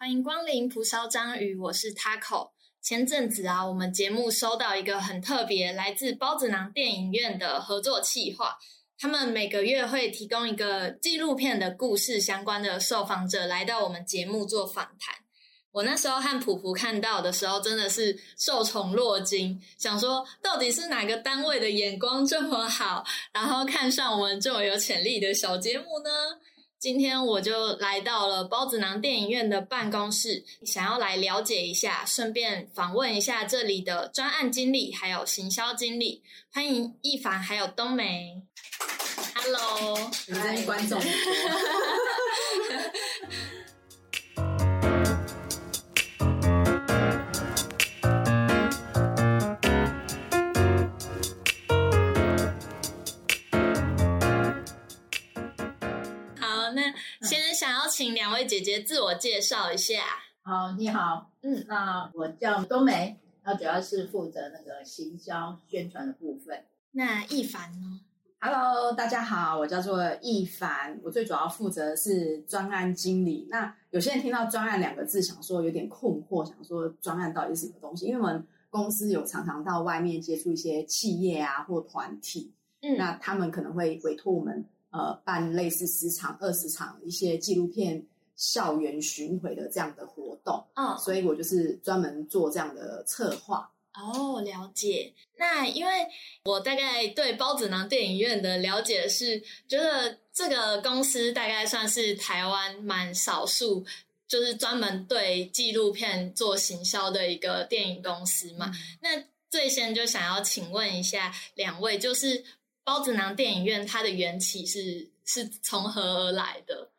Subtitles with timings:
[0.00, 2.52] 欢迎光临蒲烧章鱼，我是 Taco。
[2.80, 8.56] 前阵子啊，我们节目收到一个很特别，来自包子囊电影院的合作企划。
[8.98, 15.14] 他们每个月会提供一个纪录片的故事相关的受访者来到我们节目做访谈。
[15.70, 23.04] 我那时候和普普看到的时候，真的是受宠若惊，想说到底是哪个单位的眼光这么好，
[23.34, 26.10] 然后看上我们这么有潜力的小节目呢？
[26.80, 36.22] 今天我就来到了包子囊电影院的办公室，想要来了解一下，顺便访问一下这里的专案经理还有行销经理。
[36.50, 38.40] 欢迎一凡还有冬梅
[39.34, 40.98] ，Hello，你们观众。
[57.90, 59.96] 请两位姐姐自我介绍一下。
[60.40, 66.64] 好，你好，嗯，那我叫冬梅，那主要是负责那个行销宣传的部分。
[66.92, 68.00] 那易凡呢
[68.40, 73.46] ？Hello，大家好，我叫做易凡，我最主要负责是专案经理。
[73.50, 78.06] 那有些人听到专案两个字，想说有点困惑，想说专案到底是什么东西？
[78.06, 84.64] 因为我们公司有常常到外面接触一些企业啊或团体，嗯，那他们可能会委托我们。
[84.90, 93.70] 呃，办类似十场、二十场一些纪录片校园巡回的这样的活动，嗯，所以我就是专门做这样的策划。
[93.94, 95.12] 哦，了解。
[95.36, 95.92] 那因为
[96.44, 103.84] 我大概对包子囊电影院的了解是，觉得这个公司大概算是台湾蛮少数，
[104.26, 108.72] 就是专门对纪录片做行销的一个电影公司嘛。
[109.00, 112.44] 那最先就想要请问一下两位，就是。
[112.90, 116.90] 包子囊电影院它的缘起是是从何而来的？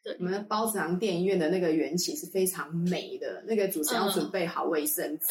[0.00, 5.26] 对，我们包子囊电影院的那个缘起是非常美的，那个主持人要准备好卫生纸，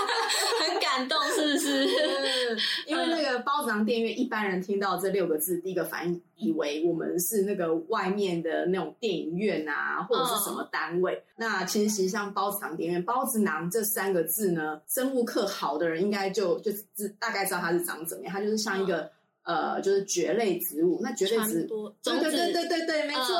[0.64, 2.56] 很感动，是不是？
[2.88, 11.22] 因为那个包子囊电影院，一般人听到这六个字，第一个反应以为我们是那个外面的那种电影院啊，或者是什么单位。
[11.36, 19.12] 那其实实际上包子囊电影院，包子囊这三个字呢，生物课好的人应该就就知大概知道它是长怎么样，它就是像一个。
[19.44, 20.98] 呃，就是蕨类植物。
[21.02, 23.34] 那蕨类植物，对对对对对对，没错。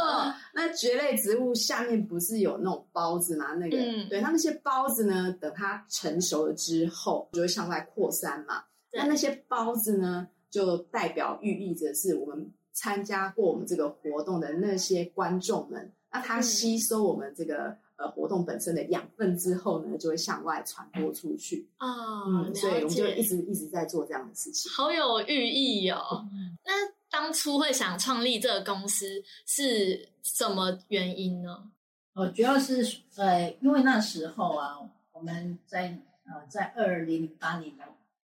[0.55, 3.55] 那蕨类植物下面不是有那种孢子吗？
[3.55, 3.77] 那个，
[4.09, 8.63] 对它那些孢子呢，等它成熟了之后，就会向外扩散嘛。
[8.93, 15.93] 那那些孢子呢，就代表寓意着是我们参加过我们这个活动的那些观众们。
[16.13, 17.77] 那它吸收我们这个。
[17.97, 21.89] 呃，活动本身的养分之后呢，就会向外传播出去啊。
[22.27, 26.27] 嗯，所以我们就一直一直在做这样的事情，好有寓意哦。
[26.65, 26.73] 那
[27.09, 31.71] 当初会想创立这个公司是什么原因呢？
[32.15, 32.85] 呃，主要是
[33.17, 34.79] 呃，因为那时候啊，
[35.13, 37.73] 我们在呃在二零零八年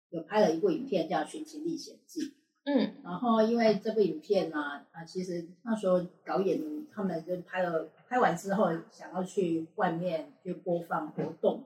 [0.09, 2.22] 有拍了一部影片叫《寻奇历险记》。
[2.63, 6.61] 嗯，然后因为这部影片呢，啊，其实那时候导演
[6.94, 11.66] 他们就拍了，拍完之后想要去外面去播放活动嘛，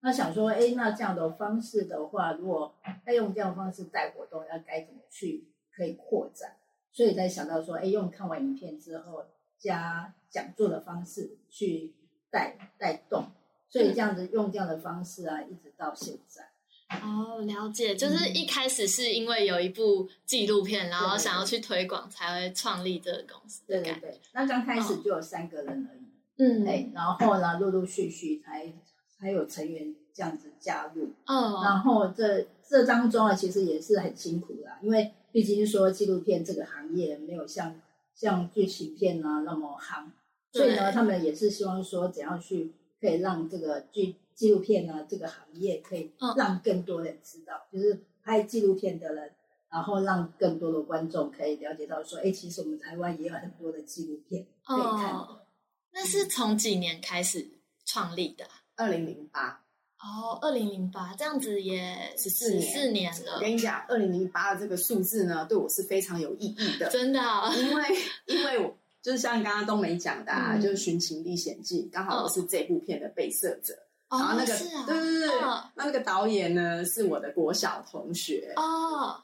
[0.00, 2.74] 那想说，哎，那这样的方式的话，如果
[3.06, 5.44] 要用这样的方式带活动，要该怎么去
[5.76, 6.52] 可以扩展？
[6.90, 9.26] 所以才想到说，哎，用看完影片之后
[9.58, 11.92] 加讲座的方式去
[12.30, 13.26] 带带动，
[13.68, 16.49] 所以这样子用这样的方式啊，一直到现在。
[17.02, 23.62] 哦，了解，就是一开始是因为有一部纪录片，然后想要去推广，才会创立这个公司。
[23.66, 26.00] 对对对，那刚开始就有三个人而已。
[26.38, 28.72] 嗯，哎，然后呢，陆陆续续才
[29.16, 31.12] 才有成员这样子加入。
[31.26, 37.80] 哦，然后这这当中啊，其实也是很辛苦的，因为毕竟说纪录片这个行业没有像
[38.16, 40.12] 像剧情片啊那么行，
[40.52, 44.16] 所以呢，他们也是希望说怎样去可以让这个剧。
[44.40, 49.30] 纪录片呢，这个行业可以让更多人知道，就是拍纪录片的人，
[49.70, 55.14] 然后让更多的观众可以了解到，说，哎，其实我们台湾也有很多的纪录片可以看。
[55.92, 57.46] 那是从几年开始
[57.84, 58.46] 创立的？
[58.76, 59.62] 二零零八。
[59.98, 63.34] 哦，二零零八，这样子也十四四年了。
[63.34, 66.88] 我跟你讲，二零零八的这个数字呢，对我是非常有意义的。
[66.88, 67.20] 真的，
[67.58, 67.84] 因为
[68.24, 73.74] 因为我就是像刚刚冬梅讲的，啊，就是《寻情历险记》，刚好我是这部片的被摄者。
[74.10, 79.16] 然后那个，对对对，那那个导演呢是我的国小同学哦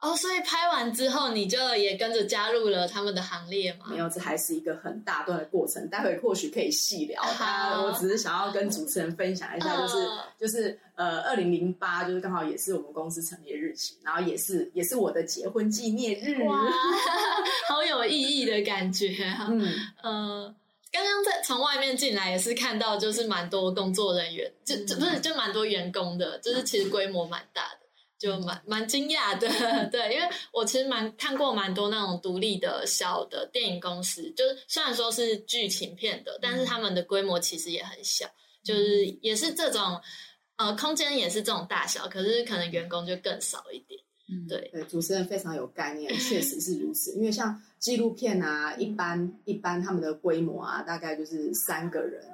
[0.00, 3.86] 哦，所以拍完之后你就也跟着加入了他们的行列吗？
[3.88, 7.22] 没有，这还是一个很大段的过程，待会或许可以细聊。
[7.22, 10.08] 他，我只是想要跟主持人分享一下，就是
[10.40, 16.36] 就是呃，二零零八就是刚好也是我们公司成立日期，然后也是也是我的结婚纪念日，
[17.70, 19.14] 好有意义的感觉。
[19.48, 19.72] 嗯
[20.02, 20.52] 呃。
[20.92, 27.80] 刚刚在从外面进来也是看到，就是蛮多工作人员，就就不是就蛮多员工的，就是其实规模蛮大的，
[28.18, 29.48] 就蛮蛮惊讶的。
[29.90, 38.26] 对，因为我其实蛮看过蛮多那种独立的小的电影公司，就是虽然说是剧情片的，但是他们的规模其实也很小，
[38.62, 39.98] 就是也是这种
[40.56, 43.98] 呃空间也是这种大小，可是可能员工就更少一点。
[44.48, 47.12] 对对，主持人非常有概念，确实是如此。
[47.12, 52.24] 因为像纪录片啊，一般一般他们的规模啊，大概就是三个人，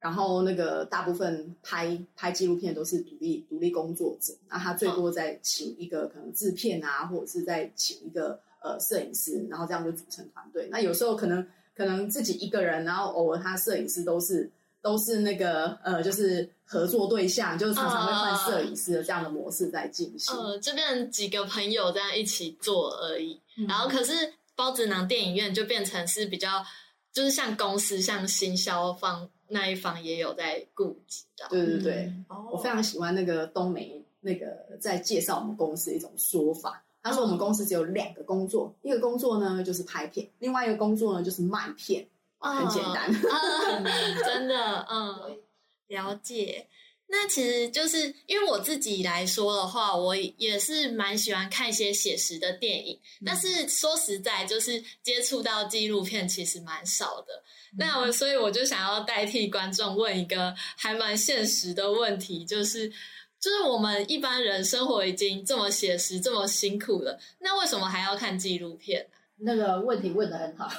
[0.00, 10.66] 然后那个大部分拍拍纪录片都是独立独立工作者，那他最多再请一个可能制片啊，或者是再请一个呃摄影师，然后这样就组成团队。
[10.70, 11.46] 那有时候可能
[11.76, 14.50] 可能自己一个人，然后偶尔他摄影师都是。
[14.82, 20.32] 都是那个呃，就是合作对象，就是常常会换摄影师的这样的模式在进行。
[20.36, 23.40] 呃，这边几个朋友这样一起做而已。
[23.66, 24.12] 然后，可是
[24.56, 26.64] 包子囊电影院就变成是比较，
[27.12, 31.46] 就是像公司、像行销方那一方也有在顾及的。
[31.48, 32.12] 对对对，
[32.50, 36.82] 我非常喜欢那个冬梅那个在介绍我们公司的一种说法。
[37.02, 42.08] 他说我们公司只有两个工作，一个工作呢就是拍片，另外一个工作呢就是卖片。
[42.38, 43.12] 很简单，
[44.24, 45.38] 真的，嗯，
[45.88, 46.68] 了解。
[47.08, 52.98] 那其实就是因为我自己来说的话，我也是蛮喜欢看一些写实的电影。
[53.24, 57.42] 但是说实在，就是接触到纪录片其实蛮少的。
[57.78, 62.88] 那我所以我就想要代替观众问一个还蛮现实的问题，就是
[63.38, 69.06] 就是我们一般人生活已经这么写实、这么辛苦了，那为什么还要看纪录片？
[69.38, 70.66] 那个问题问的很好，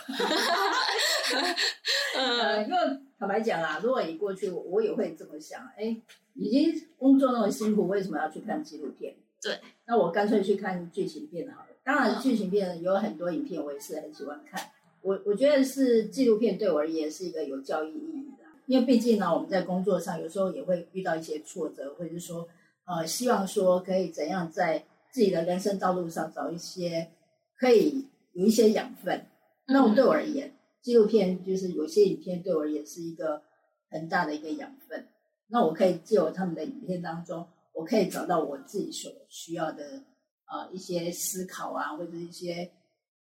[2.16, 2.78] 呃，因为
[3.20, 5.96] 坦白讲啊，如果你过去，我也会这么想，哎，
[6.34, 9.16] 已经工作那么辛苦，为什么要去看纪录片？
[9.42, 11.70] 对，那我干脆去看剧情片好了。
[11.84, 14.62] 当然，剧情片有很多影片，我也是很喜欢看。
[15.02, 22.48] 我我觉得是纪录片对我而言是一个有教育意义的，因为毕竟呢，我们在工作上有时候也会遇到一些挫折，或者是说，
[22.86, 27.10] 呃，希望说可以怎样在自己的人生道路上找一些
[27.58, 28.08] 可以。
[28.34, 29.26] 有一些养分，
[29.66, 33.42] 那我对我而言，纪录片就是有些影片对我而言是一个
[33.90, 35.08] 很大的一个养分。
[35.48, 40.02] 那我可以借由他们的影片当中，我可以找到我自己所需要的
[40.46, 42.70] 啊一些思考啊，或者一些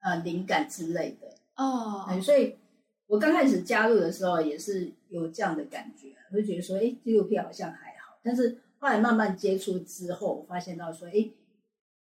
[0.00, 2.06] 呃灵感之类的哦。
[2.20, 2.56] 所以，
[3.06, 8.18] 我刚开始加入的时候也是有这样的感觉，我就觉得说，哎，纪录片好像还好。
[8.22, 11.30] 但是后来慢慢接触之后，我发现到说，哎，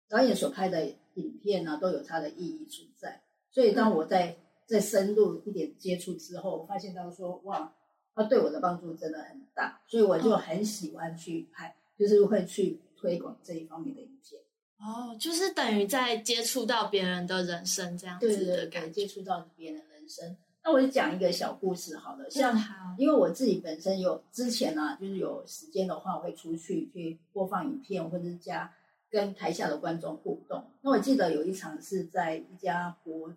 [0.08, 0.94] 导演所拍的。
[1.16, 7.72] 影片呢都有它的意义存在，所以当我在再深入一点接触之后，发现到说哇，
[8.14, 14.40] 它对我的帮助真的很大，所以我就很喜欢去拍，就是会去推广这一方面的影片。
[14.78, 20.36] 哦，就是等于在接触到别人的人生这样子的感觉，接触到别人的人生。
[20.62, 22.54] 那我就讲一个小故事好了，像
[22.98, 28.72] 因为我自己本身有之前呢，就是有时间的话，我会出去去播放影片或者是加。
[29.08, 30.62] 跟台下的观众互动。
[30.82, 33.32] 那我记得有一场是在一家国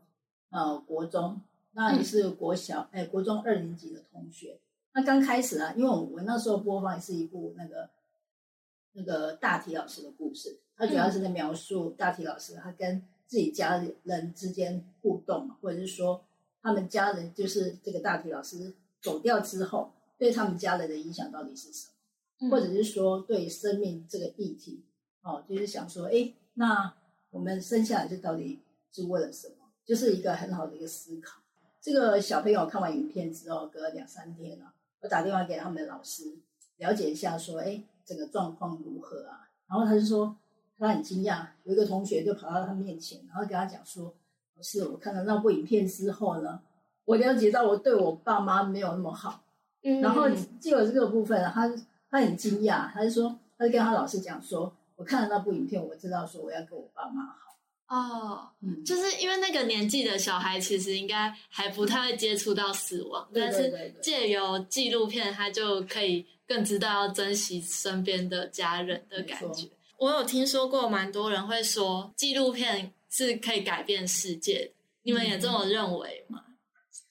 [0.50, 1.42] 呃国中，
[1.72, 4.60] 那也是国小哎国中二年级的同学。
[4.94, 7.90] 那刚开始啊，因为我我那时候播放是一部那个
[8.94, 16.24] 那个大体老师的故事，他主要是在描述大体老师他跟自己家人之间互动，或者是说
[16.62, 21.88] 他们家人就是这个大体老师走掉之后，对他们家人的影响到底是什
[22.40, 24.84] 么，或者是说对生命这个议题。
[25.22, 26.96] 哦，就是想说，哎，那
[27.30, 28.58] 我们生下来这到底
[28.92, 29.59] 是为了什么？
[29.90, 31.42] 就是一个很好的一个思考。
[31.82, 36.38] 这个小朋友看完影片之后，隔两三天了，我打电话给他们的老师，
[36.78, 39.50] 了解一下，说，哎，整个状况如何啊？
[39.68, 40.38] 然后他就说，
[40.78, 44.14] 他很惊讶，有一个同学就跑到他面前，然后跟他讲说，
[44.56, 46.62] 老师，我看了那部影片之后呢，
[47.06, 49.44] 我了解到我对我爸妈没有那么好。
[49.82, 50.02] 嗯。
[50.02, 50.30] 然后
[50.62, 51.68] 就有这个部分，他
[52.12, 54.72] 他很惊讶，他就说，他就跟他老师讲说。
[54.96, 57.49] 我看了那部影片，我知道说我要跟我爸妈好
[57.90, 69.68] 哦，嗯，就是因为那个年纪的小孩其实应该还不太会接触到死亡，但是借由纪录片，他就可以更知道要珍惜身边的家人的感觉。
[69.98, 76.44] 我有听说过蛮多人会说纪录片是可以改变世界，你们也这么认为吗？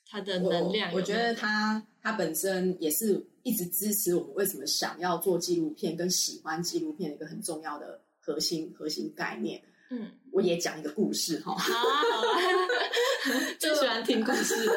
[0.08, 3.26] 它的能量，我觉得它它本身也是。
[3.44, 9.62] 一直支持我们为什么想要做纪录片跟喜欢纪录片的一个很重要的核心核心概念。
[9.88, 11.57] 嗯，我也讲一个故事哈。
[13.59, 14.73] 最喜欢听故事了。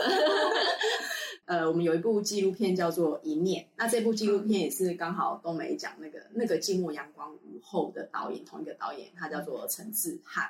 [1.46, 10.50] 呃，我们有一部纪录片叫做《一念》，那这部纪录片也是刚好冬梅讲那个那个寂寞阳光午后的导演，同一个导演，他叫做陈志汉。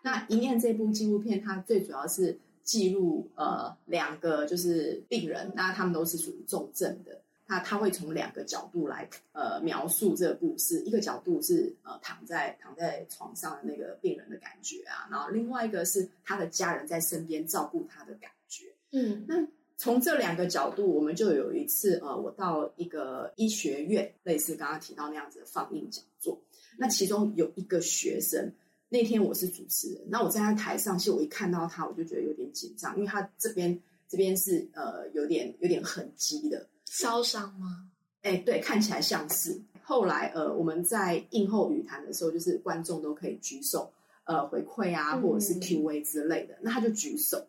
[0.00, 7.20] 那《一念》这部纪录片，它最主要是记录呃两个就是病人，那他们都是属于重症的。
[7.52, 18.72] 那他会从两个角度来呃描述这个故事，一个角度是呃躺在躺在床上的那个病人的感觉啊，然后另外一个是他的家人在身边照顾他的感觉。
[18.92, 26.40] 嗯，那从这两个角度，我们就有一次呃，我到一个医学院，类似刚刚提到那样子的放映讲座，
[26.78, 28.50] 那其中有一个学生，
[28.88, 33.78] 那天我是主持人，那我站在台上，其实我一看到他，我就觉得有点紧张，因为他这边
[34.08, 36.66] 这边是呃有点有点痕迹的。
[36.92, 37.88] 烧伤吗？
[38.20, 39.58] 哎，对，看起来像是。
[39.82, 43.90] 后来，呃，我们在映后语谈的时候，就是观众都可以举手，
[44.24, 46.58] 呃，回馈啊，或者是 Q&A 之类的。
[46.60, 47.46] 那他就举手。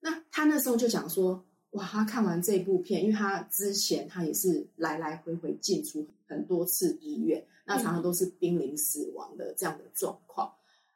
[0.00, 10.52] 那他那时候就讲说，哇，他看完这部片，因为他之前他也是来来回回进出很多次医院，那常常都是濒临死亡的这样的状况。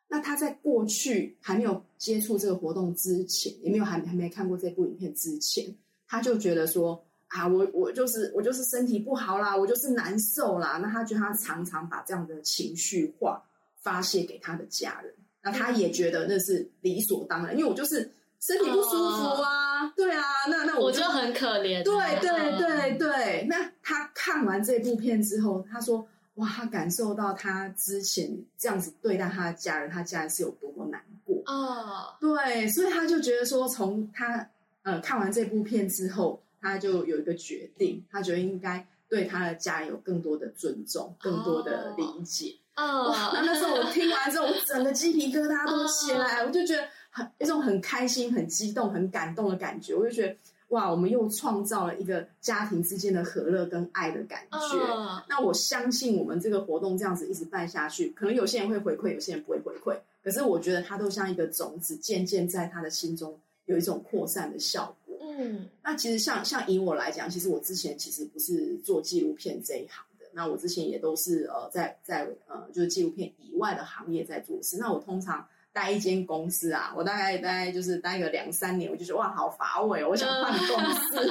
[0.08, 5.72] 那他在过去还没有接触这个活动之前，也没有还还没看过这部影片之前，
[6.08, 7.00] 他就觉得说。
[7.34, 10.78] 啊，我我就是我就是身体不好啦，我就是难受啦。
[10.80, 13.42] 那他觉得他常常把这样的情绪化
[13.80, 15.12] 发泄给他的家人，
[15.42, 21.82] 那他也觉得那是理所当然，因为我就是身体不舒服啊，对啊，那那我就很可怜。
[21.82, 32.16] 对对对对，那他看完这部片之后，他说哇，他感受到他之前这样子对待他的家人，他家人是有多么难过啊。
[32.20, 34.48] 对，所以他就觉得说，从他
[34.84, 36.40] 呃看完这部片之后。
[36.64, 42.56] 他就有一个决定，他觉得应该对他的家人有更多的尊重，更多的理解。
[42.76, 43.14] 哦！
[43.32, 49.94] 那那时候我听完之后，我整个鸡皮疙瘩都起来，我就觉得很一种很开心、很激动、很感动的感觉。
[49.94, 50.34] 我就觉得
[50.68, 54.78] 哇，我们又创造了一个家庭之间的和乐跟爱的感觉。
[55.28, 59.96] 那我相信我们这个活动这样子一直办下去，可能有些人会回馈，有些人不会回馈。
[60.24, 65.03] 可是我觉得它都像一个种子，渐渐在他的心中有一种扩散的效果。
[65.36, 74.76] 嗯，那其实像像以我来讲，其实我之前其实不是做纪录片这一行的，那我之前也都是呃在在呃就是纪录片以外的行业在做事。
[74.78, 81.16] 那我通常待一间公司啊，我大概待就是待个两三年，我就觉得哇好乏味，我想换公司，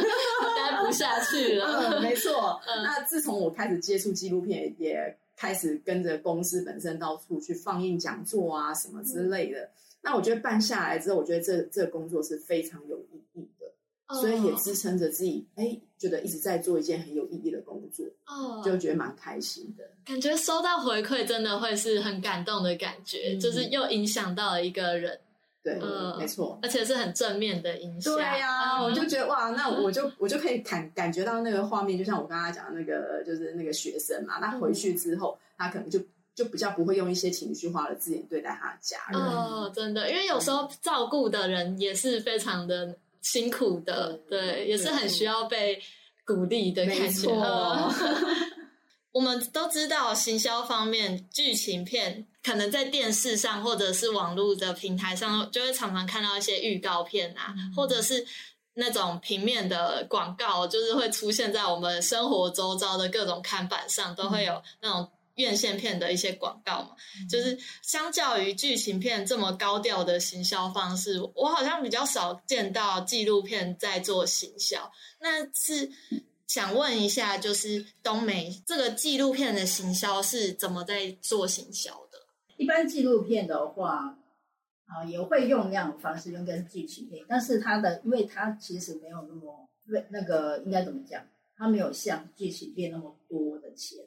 [0.56, 2.02] 待不下去了。
[2.02, 9.70] 没错，那自从我开始接触纪录片，也开始跟着公司本身到处去放映讲座啊什么之类的。
[10.02, 13.63] 那我觉得办下来之后，我觉得这这个工作是非常有意义的。
[14.14, 19.84] 所以也支撑着自己，哎，觉得一直在做一件很有意义的工作，哦，就觉得蛮开心的。
[20.06, 25.18] 感觉收到回馈，真的会是很感动的感觉，就是又影响到了一个人，
[25.64, 25.80] 对，
[26.18, 28.14] 没错，而且是很正面的影响。
[28.14, 36.00] 对呀，我就觉得哇，那我就我就可以感感觉到那个画面，就像我刚刚讲的那个，就是那个学生嘛，他回去之后，他可能就
[36.36, 39.22] 就比较不会用一些情绪化的字眼对待他的家人。
[39.22, 42.96] 哦，真的，因为有时候照顾的人也是非常的。
[43.24, 45.82] 辛苦的，对，也是很需要被
[46.24, 47.28] 鼓励的感觉。
[49.12, 58.26] 我们都知道，行销方面，剧情片可能在电视上或者是网络的平台上，就会常常看到一些预告片啊，或者是
[58.76, 65.10] 那种平面的广告，就是会出现在我们生活周遭的各种看板上，都会有那种。
[65.36, 66.96] 院线片的一些广告嘛，
[67.30, 74.92] 就是相较于剧情片这么高调的行销方式，我好像比较少见到纪录片在做行销。
[75.20, 75.92] 那是
[76.46, 82.20] 想问一下，就是东美这个纪录片的行销是怎么在做行销的？
[82.58, 84.16] 一般纪录片的话，
[84.86, 91.26] 啊，也会用那样的方式用跟剧情片，但是它的，因为它其实没有那么为那个应该怎么讲，
[91.58, 93.98] 它没有像剧情片那么多的钱。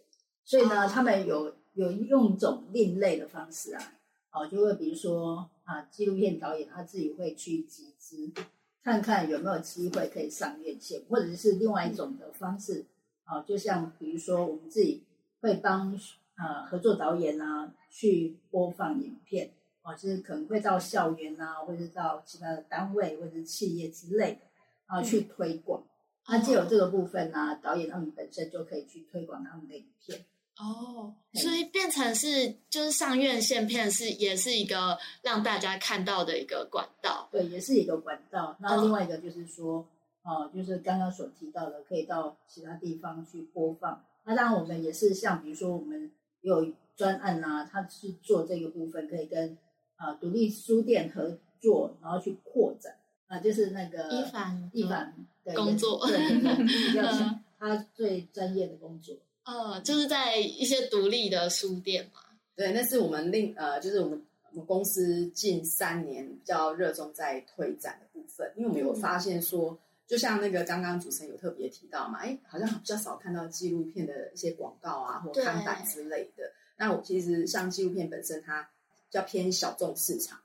[0.47, 3.83] 所以呢，他们有有用一种另类的方式啊，
[4.31, 8.33] 哦，就会比如说啊，纪录片导演他自己会去集资，
[8.85, 12.87] 看看有没有机会可以上院线，或者是另外一种的方式，
[13.25, 15.03] 啊，就像比如说我们自己
[15.41, 15.93] 会帮
[16.37, 19.51] 啊合作导演啊去播放影片，
[19.83, 24.41] 啊，就是可能会到校园啊，或者是到其他的单位或者是企业之类的
[24.87, 25.83] 啊去推广，
[26.29, 30.25] 那既有这个部分呢，导演他们本身就可以去推广他们的影片。
[30.59, 38.57] 哦，所以变成是就是上院线片是也是一个让大家看到的一个管道，对，也是一个管道。
[38.61, 39.87] 那另外一个就是说，
[40.23, 44.03] 哦，就是刚刚所提到的，可以到其他地方去播放。
[44.25, 46.11] 那当然，我们也是像比如说，我们
[46.41, 49.59] 有专案啊，他是做这个部分，可以跟
[49.97, 52.97] 啊独立书店合作，然后去扩展
[53.27, 56.17] 啊，就是那个一凡一凡的工作，对，
[56.65, 57.03] 比较
[57.59, 59.15] 他最专业的工作。
[59.47, 62.21] 呃，就是在一些独立的书店嘛。
[62.57, 76.51] 对，那是我们另呃，就是我们我们公司近三年比较热衷在推展的部分，因为我们有发现说，就像那个刚刚主持人有特别提到嘛，哎，好像比较少看到纪录片的一些广告啊或看板之类的。
[76.77, 80.41] 那我其实像纪录片本身，它比较偏小众市场，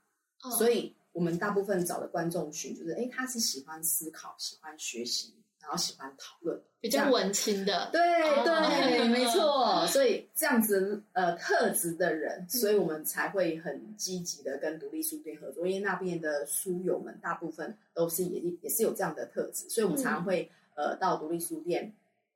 [0.57, 5.33] 所以我们大部分找的观众群就是，哎，他是喜欢思考、喜欢学习。
[5.61, 8.01] 然后喜欢讨论，比较文青的，对
[8.43, 9.85] 对，没错。
[9.87, 21.93] 所以这样子呃特质的人，所以我们才会很积极的跟独立书店合作，因为那边的书友们大部分都是也也是有这样的特质，所以我们常常会呃到独立书店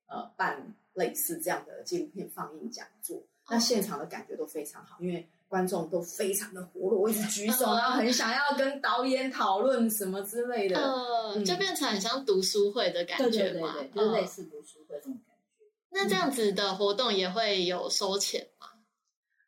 [0.07, 5.27] 呃办类似这样的纪录片放映讲座，那现场的感觉都非常好，因为。
[5.47, 15.65] 观众都非常的活络，我一直举手，然后很想要跟导演讨论什么之类的，呃，就变成很像读书会的感觉嘛，就是类似读书会这种感觉。
[15.91, 18.67] 那这样子的活动也会有收钱吗？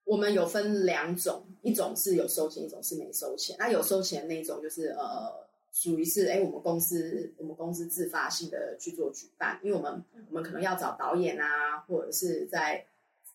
[0.06, 3.56] 我们有分两种，一种是有收钱，一种是没收钱。
[3.60, 5.34] 那有收钱那种，就是呃，
[5.74, 12.86] 属于是哎，我们公司我们公司自发性的去做举办，因为我们我们可能要找导演啊，或者是在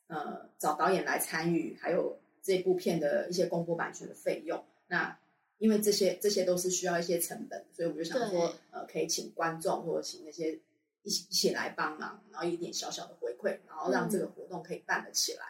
[0.06, 2.16] 呃找导演来参与，还有。
[2.42, 5.16] 这部片的一些公播版权的费用，那
[5.58, 10.58] 因为这些这些都是需要一些成本，所以我就想说，呃，可以请观众或者请那些
[11.02, 15.42] 一起一起来帮忙，然后一点小小的回馈，然后让这个活动可以办得起来。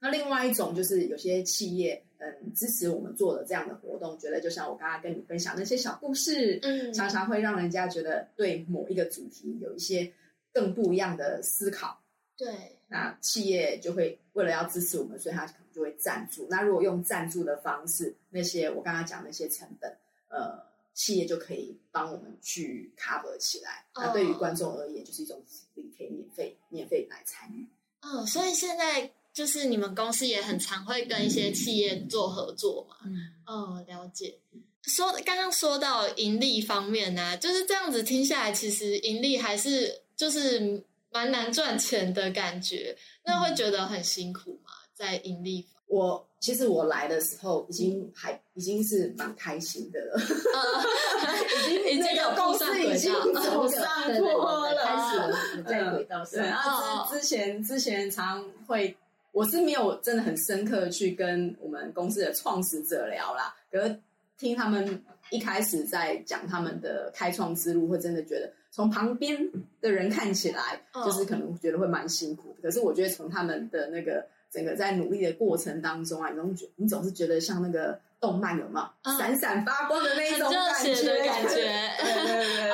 [0.00, 10.12] 那另外一种就是有些企业，嗯，支持我们做的这样的活动，觉得就像我刚刚跟你分享那些小故事，嗯，常常会让人家觉得对某一个主题有一些
[10.52, 12.02] 更不一样的思考。
[12.36, 12.48] 对，
[12.88, 15.46] 那企业就会为了要支持我们，所以他。
[15.74, 16.46] 就会赞助。
[16.50, 19.90] 那如果用赞助的方式，那些我刚刚讲那些成本，
[20.28, 20.58] 呃，
[20.94, 23.84] 企业就可以帮我们去 cover 起来。
[23.94, 27.66] 那对于观众而言，就是一种福利，可以免费免费来参与。
[28.02, 32.96] 哦，所以现在就是你们公司也很常会跟一些企业做合作嘛。
[33.04, 34.38] 嗯，哦，了解。
[34.84, 42.96] 说刚刚说到盈利方面呢，就是这样子听下来，其实盈利还是就是蛮难赚钱的感觉。
[43.22, 44.69] 那会觉得很辛苦吗？
[45.00, 50.20] 在盈利，我其实我来的时候已经还已经是蛮开心的了，
[51.56, 53.82] 已经已经有公司已经走上
[54.18, 56.44] 坡了，开始在 轨道上。
[56.44, 58.94] 然后之之前之前常会，
[59.32, 63.98] 我是没有真的很深刻去跟我们公司的创始者聊啦，可是
[64.36, 72.68] 听他们一开始在讲他们的开创之路，会真的觉得从旁边的人看起来，就是可能觉得会蛮辛苦的。
[72.68, 74.26] 可是我觉得从他们的那个。
[74.50, 81.24] 整个在努力的过程当中啊，你总觉你总是觉得像那个动漫有没有闪闪发光的那种感觉？
[81.24, 82.70] 感觉，对对对，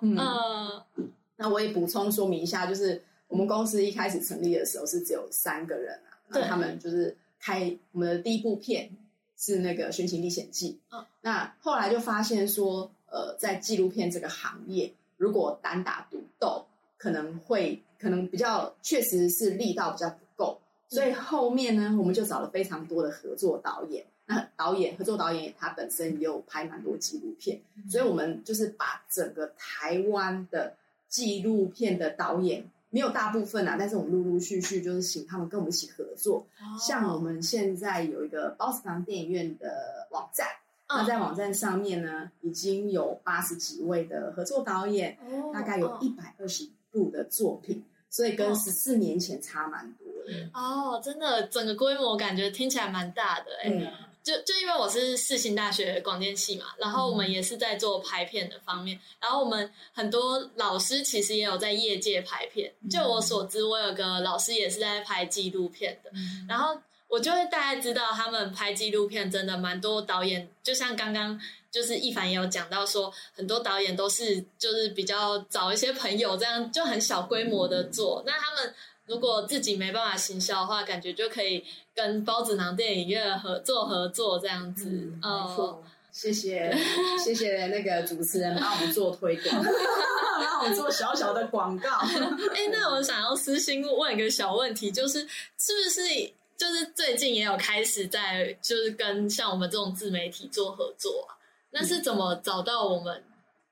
[0.00, 0.82] 嗯。
[1.36, 8.90] 那我也补充说明一下，就是我们公司一开始成立的时候是只有三个人啊，那他们就是开我们的第一部片
[9.36, 10.78] 是那个《寻情历险记》。
[10.96, 11.04] 嗯。
[11.20, 16.64] 那后来就发现说，呃，在纪录片这个行业，如果单打独斗，
[16.96, 20.10] 可能会可能比较确实是力道比较。
[20.90, 24.04] 所以后面呢，我们就找了非常多的合作导演。
[24.26, 30.72] 那导演合作导演他本身也有拍蛮多纪录片，所以我们就是把整个台湾的
[31.08, 36.46] 纪录片的导演，没有大部分啊，但是我们陆陆续续就是请他们跟我们一起合作。
[36.78, 40.46] 像我们现在有一个包子堂电影院的网站，
[40.88, 45.18] 那在网站上面呢，已经有八十几位的合作导演，
[45.52, 49.99] 大概有一百二十部的作品，所以跟十四年前差蛮多。
[50.52, 53.92] 哦，真的，整个规模感觉听起来蛮大的哎。
[54.22, 62.70] 就就因为我是世新大学广电系嘛，然后我们也是在做拍片的方面，然后我们很多老师其实也有在业界拍片。
[62.90, 66.10] 就我所知，我有个老师也是在拍纪录片的，
[66.46, 66.78] 然后
[67.08, 78.74] 我就会大概知道他们拍纪录片真的蛮多导演，就像刚刚就是一凡也有讲到说，很多导演都是就是比较找一些朋友这样就很小规模的做，那他们。
[79.10, 85.12] 如果自己没办法行销的话，感觉就可以跟包子囊电影院合作合作这样子。
[85.20, 86.72] 哦，谢谢
[87.18, 89.62] 谢谢那个主持人帮我们做推广
[90.40, 91.90] 帮我们做小小的广告。
[92.54, 95.18] 哎，那我想要私心问一个小问题，就是
[95.58, 96.00] 是不是
[96.56, 101.34] 就是最近也有开始在就是跟像我们这种自媒体做合作啊？
[101.72, 103.24] 那是怎么找到我们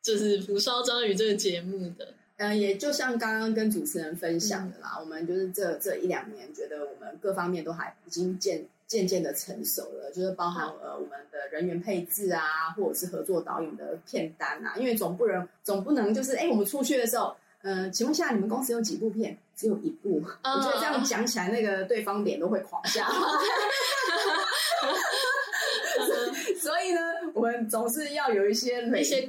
[0.03, 2.15] 就是《福烧章鱼》这个节目的？
[2.39, 19.37] 嗯，也就像刚刚跟主持人分享的啦，我们就是这这一两年，觉得我们各方面都还已经渐渐渐的成熟了，就是包含呃我们的人员配置啊，或者是合作导演的片单啊，因为总不能总不能就是哎我们出去的时候，嗯，请问一下你们公司有几部片？
[19.57, 23.09] 只有一部，我觉得这样讲起来，那个对方脸都会垮下。
[27.49, 29.27] 们总是要有一些累积，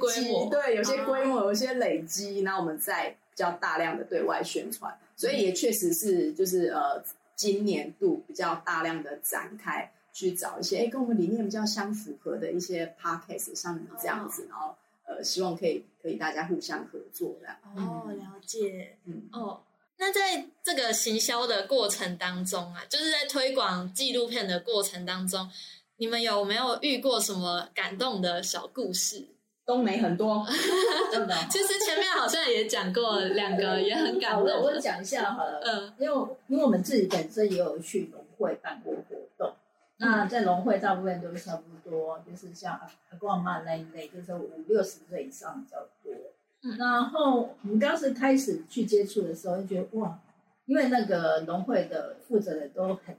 [0.50, 7.02] 对，有些规模，有些累积，那我们再比较大量的对外宣传，所以也确实是就是呃，
[7.34, 14.74] 今年度比较大量的展开去找一些哎跟我们理念比较相符合的一些 podcast 像你这样子，然后
[15.06, 17.56] 呃，希望可以可以大家互相合作这样。
[17.76, 19.60] 哦，了解，嗯，哦。
[20.02, 25.46] 那在这个行销的过程当中啊，就是在推广纪录片的过程当中，
[26.00, 29.22] 你们有没有遇过什么感动的小故事？
[29.66, 30.46] 东没很多，
[31.12, 31.34] 真的。
[31.50, 34.44] 其实前面好像也讲过两个， 也很感动。
[34.46, 39.52] 我我讲一下好了，嗯，因为因为我们自己本身也有去农会办过活动，
[39.98, 46.10] 那在农会大部分都是差不多，就是像阿公阿妈那一类，就是五六十岁以上比较多。
[46.62, 50.18] 嗯然后我们当时开始去接触的时候，就觉得哇，
[50.64, 53.14] 因为那个农会的负责人都很，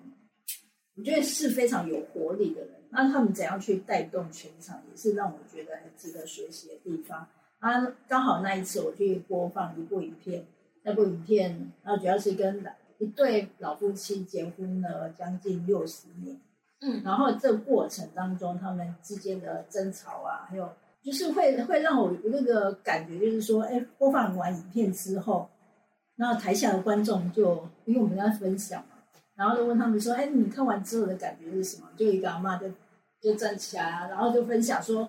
[0.96, 2.70] 我觉得是非常有活力的人。
[2.90, 7.28] 那他们怎样去带动全场，也是让我觉得很值得学习的地方。
[7.60, 10.46] 啊，刚好那一次我去播放一部影片，
[10.84, 12.66] 那部影片，然后主要是跟
[12.98, 16.40] 一对老夫妻结婚了将近六十年，
[16.82, 20.70] 嗯，然后这过程当中他们之间的争吵啊，还有。
[21.04, 25.50] 就是会会让我有那个感觉，就是说，哎，播放完影片之后，
[26.16, 28.91] 然后台下的观众就因为我们在分享嘛，
[29.36, 31.88] 然后就问他们说，哎，你看完之后的感觉是什么？
[31.98, 32.68] 就一个阿妈就
[33.22, 35.04] 就站起来啊，然后就分享说，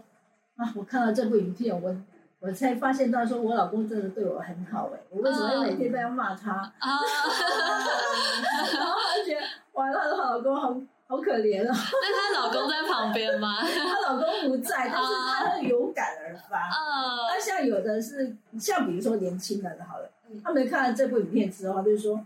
[0.57, 1.95] 啊，我看到这部影片，我
[2.41, 6.53] 我才发现到说我老公真的对我很好哎，我为什么每天都要骂他？
[6.53, 6.99] 啊，
[8.75, 10.75] 然后就觉得，哇，他的老公好。
[11.09, 11.77] 好可怜啊！
[11.77, 13.59] 那她老公在旁边吗？
[13.61, 15.13] 她老公不在，但是
[15.45, 16.71] 她有感而发。
[16.71, 20.09] 嗯，那像有的是，像比如说年轻人好了，
[20.43, 22.19] 他们看了这部影片之后，就是说，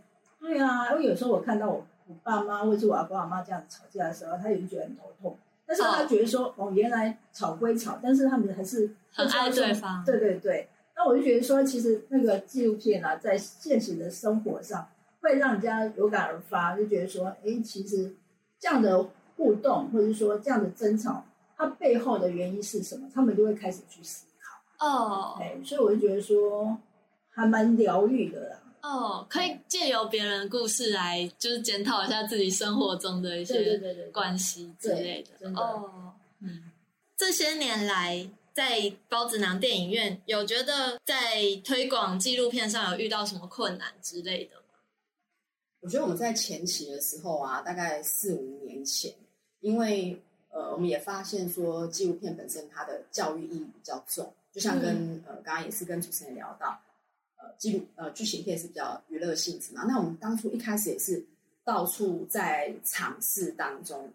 [0.47, 5.37] 对啊，因为有时候我看到我我爸妈或者我阿公阿妈这样吵架的时候，他也觉得很头痛。
[5.67, 10.05] 但是他觉得说，哦，原来吵归吵，但是他们还是很爱对方。
[10.05, 14.87] 对对对，那我就觉得说，其实那个纪录片啊，在现实的生活上
[15.21, 18.15] 会让人家有感而发，就觉得说，哎，其实。
[18.59, 19.07] 这样的
[19.37, 21.23] 互动，或者说这样的争吵，
[21.59, 23.07] 它背后的原因是什么？
[23.15, 24.87] 他们就会开始去思考。
[24.87, 26.79] 哦，哎，所以我就觉得说，
[27.29, 28.57] 还蛮疗愈的啦。
[28.83, 33.79] 哦，可以借由别人的故事来，就是检讨一下自己生活中的一些
[34.13, 35.49] 关系之类的。
[35.51, 36.71] 哦，嗯，
[37.17, 44.63] 这些年来，在包子囊电影院，有觉得在推广纪录片上有遇到什么困难之类的吗？
[45.81, 49.13] 我觉得我们在前期的时候啊，大概四五年前，
[49.61, 56.81] 因为呃，我们也发现说纪录片本身它的教育意义比较重，就像跟呃刚刚也是跟主持人聊到，
[57.47, 59.85] 呃，纪录呃剧情片是比较娱乐性质嘛。
[59.87, 61.25] 那我们当初一开始也是
[61.65, 64.13] 到处在尝试当中，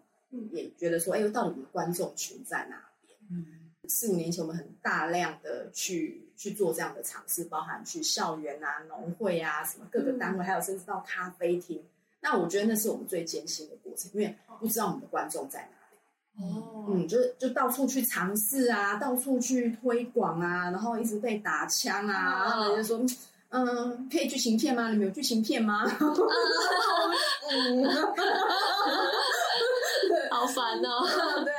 [0.50, 3.16] 也觉得说，哎，到底我们观众群在哪边？
[3.30, 3.46] 嗯，
[3.88, 6.20] 四五年前我们很大量的去。
[6.34, 11.80] 去做这样的尝试，包含去校园啊、农会啊、什么各个单位，还有甚至到咖啡厅。
[12.20, 15.81] 那我觉得那是我们最艰辛的过程，因为不知道我们的观众在哪里。
[16.40, 23.00] 哦，嗯，就是就到处去尝试啊，到处去推广啊，然后一直被打枪啊，然后人家说，
[23.50, 24.88] 嗯，可以剧情片吗？
[24.90, 25.84] 你们有剧情片吗？
[27.50, 27.84] 嗯
[30.30, 31.06] 好烦哦。
[31.44, 31.52] 对，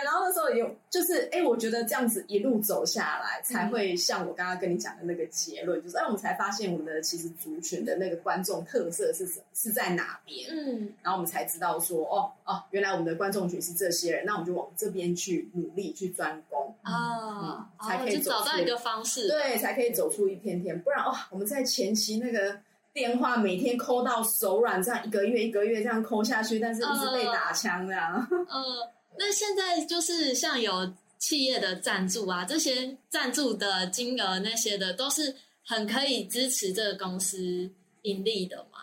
[0.89, 22.57] 就是哎，我觉得这样子一路走下来，才会像我刚刚跟你讲的那个结论，就是哎，我们才发现我们的其实族群的那个观众特色是什是在哪边，嗯，然后我们才知道说哦哦，原来我们的观众群是这些人，那我们就往这边去努力去专攻啊，才可以找到一个方式，对，才可以走出一片天，不然哦，我们在前期那个
[22.93, 28.87] 电话每天抠到手软，这样一个月一个月这样抠下去，但是一直被打枪这样， 嗯。
[29.17, 35.33] 那现在就是像有企业的赞助啊，这些赞助的金额那些的，都是
[35.65, 37.69] 很可以支持这个公司
[38.01, 38.79] 盈利的嘛？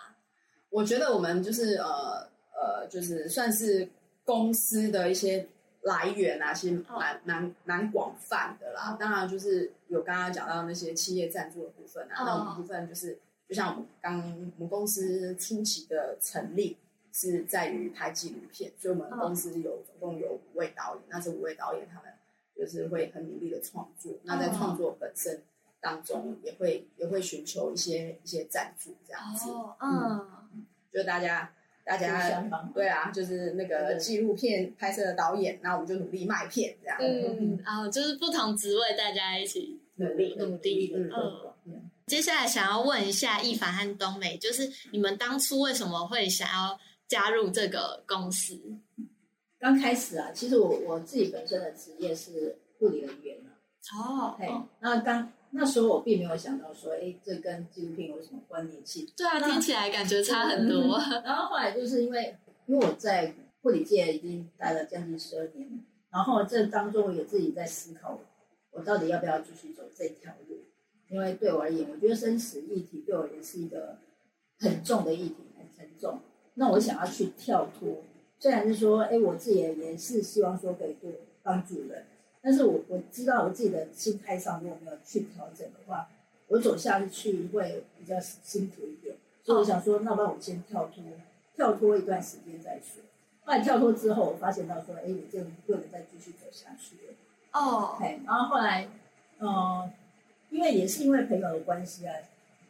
[0.70, 3.88] 我觉得我们就是呃呃，就是算是
[4.24, 5.46] 公司的一些
[5.82, 8.96] 来源啊，其实蛮蛮蛮广泛的啦。
[8.98, 14.18] 当然就是有刚刚讲到那些企业赞助的部分啊，那我们部分就是就像我们刚
[14.56, 16.76] 我们公司初期的成立。
[17.12, 22.12] 是在于拍纪录片，所以我们公司有总共有五位导演，那这五位导演他们
[22.56, 24.12] 就是会很努力的创作。
[24.22, 25.42] 那在创作本身
[25.80, 29.50] 当中，也会也会寻求一些一些赞助这样子。
[29.80, 30.56] 嗯，
[30.92, 31.52] 就大家
[31.84, 36.96] 大家对啊，就是那个纪录片拍摄的导演，那我们就努力卖片这样。
[37.00, 40.94] 嗯， 然后就是不同职位大家一起努力努力。
[40.94, 46.78] 嗯，接下来想要问一下易凡和冬美，就是你们当初为什么会想要？
[47.10, 48.56] 加入这个公司，
[49.58, 53.50] 刚开始啊，其实我我自己本身的职业是护理人员了。
[53.98, 59.04] 哦，对，那刚那时候我并没有想到说，哎，这跟纪录片有什么关联性？
[59.16, 60.96] 对啊，听起来感觉差很多。
[61.24, 65.68] 然后后来就是因为，因为我在护理界已经待了将近十二年，
[66.12, 68.20] 然后这当中我也自己在思考，
[68.70, 70.58] 我到底要不要继续走这条路？
[71.08, 73.98] 因为对我而言，我觉得生死议题对我也是一个
[74.60, 76.20] 很重的议题，很沉重。
[76.60, 78.02] 那我想要去跳脱，
[78.38, 81.10] 虽然是说，哎，我自己也是希望说可以多
[81.42, 82.04] 帮助人。
[82.42, 86.06] 但是我我知道我自己的心态上如果没有去调整的话，
[86.48, 91.02] 我走下去会比较辛苦一点，所以我想说，那不然我先跳脱，
[91.56, 93.02] 跳脱一段时间再说。
[93.44, 97.14] 后来跳脱之后，我发现到说，哎，我这不能再继续走下去了。
[97.52, 98.86] 哦，哎，然后后来，
[99.38, 99.90] 嗯，
[100.50, 102.14] 因为也是因为朋友的关系啊，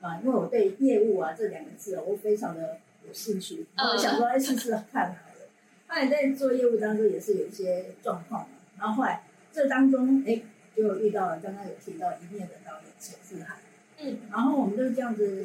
[0.00, 5.48] 啊，因为我对业务啊这两个字，我非常的有兴趣，然后想说，哎，试试看好了。
[5.88, 9.22] 后来在做业务当中也是有一些状况嘛，然后后来。
[9.52, 10.40] 这当中，哎，
[10.76, 13.58] 就遇到了刚刚有提到一面的导演陈志涵，
[13.98, 15.44] 嗯，然后我们就这样子，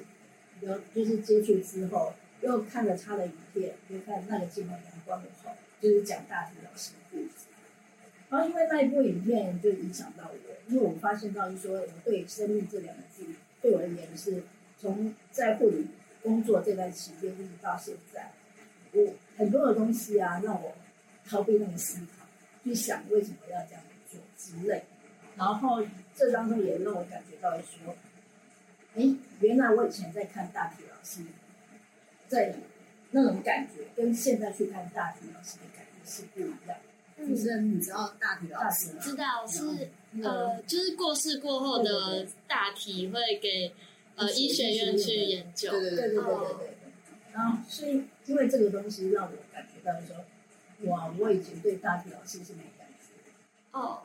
[0.61, 5.49] 有就是接触之后，又看了他的影片，又看那个《寂寞阳光》的后，
[5.81, 7.47] 就是讲大体老师的故事。
[8.29, 13.23] 然后因为那一部影片就影响到我，因为我们发现到，就说我对生命这两个字，
[13.63, 14.43] 对我而言是
[14.79, 15.87] 从在护理
[16.25, 18.31] 工作这段期间一直到现在，
[18.91, 20.73] 我很多的东西啊，让我
[21.29, 22.25] 逃避那个思考，
[22.63, 24.19] 去想为什么要这样做。
[24.37, 24.83] 之类，
[25.35, 25.83] 然后
[26.15, 27.95] 这当中也让我感觉到说，
[28.95, 29.03] 哎，
[29.39, 31.21] 原来我以前在看大体老师，
[32.27, 32.55] 在
[33.11, 36.77] 那种感觉跟现在去看大体老师的感觉是不一样。
[37.17, 38.93] 主持人，你知道大体老师？
[38.99, 39.89] 知道是
[40.21, 43.73] 呃，就是过世过后的大体会给
[44.15, 45.71] 呃医学院去研究。
[45.71, 46.77] 对对对对对对对。
[47.33, 50.25] 然后，所以因为这个东西让我感觉到说，
[50.89, 53.31] 哇，我以前对大体老师是没感觉。
[53.71, 54.01] 哦。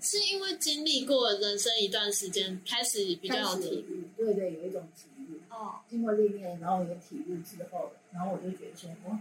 [0.00, 5.40] 是因为经历过人生一段时间，开始比较有体悟，对对，有一种体悟。
[5.48, 9.18] 哦，经过历练，然后有体悟之后，然后我就觉得说，哦，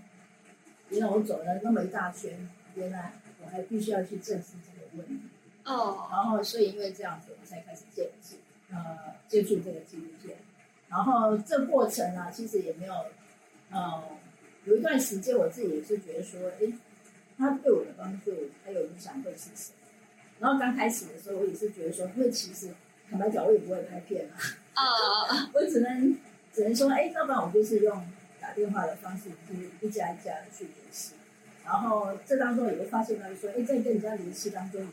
[0.90, 5.24] 原来我走了那么一大圈，原来我还必须要去正视这个问题。
[5.64, 8.36] 哦，然后所以因为这样子，我才开始接触，
[8.74, 10.36] 呃，接触这个纪录片。
[10.90, 12.94] 然后这过程呢，其实也没有，
[13.72, 14.04] 呃，
[14.66, 16.74] 有一段时间我自己也是觉得说，哎，
[17.38, 18.32] 他对我的帮助
[18.66, 19.76] 还有影响会是什么？
[20.40, 22.70] 然后刚开始的时候，我也是觉得说，因为其实
[23.10, 24.28] 坦白讲，我也不会拍片
[24.74, 24.84] 啊，
[25.30, 26.18] 啊，我只能
[26.52, 28.06] 只能说，哎，要不然我就是用
[28.40, 31.14] 打电话的方式，就是一家一家的去联系。
[31.66, 34.88] 然后这当中也会发现到说，哎，在跟人家联系当中，也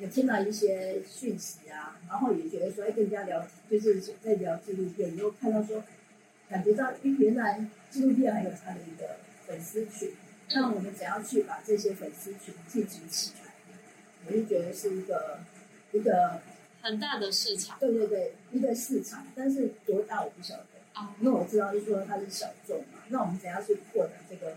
[0.00, 5.84] 也听到一些讯息啊，然后也觉得说，哎，跟人家聊，就是在聊纪录片，然后看到说，
[6.48, 10.12] 感觉到，哎，原来纪录片还有它的一个粉丝群，
[10.52, 13.52] 那我们怎样去把这些粉丝群聚集起来？
[14.26, 15.38] 我就觉得是一个
[15.92, 16.40] 一个
[16.80, 21.14] 很大的市场，对对对，一个市场，但是多大我不晓得啊。
[21.20, 23.00] 因为我知道，就是说它是小众嘛。
[23.08, 24.56] 那我们怎样去扩展这个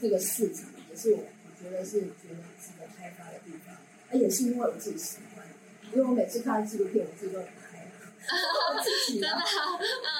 [0.00, 3.67] 这个市场，也是我我觉得是觉得值得开发的地方。
[4.10, 5.44] 而也是因为我自己喜欢，
[5.92, 7.86] 因为我每次看纪录片，我自己都很嗨，
[8.82, 9.36] 自己 真的，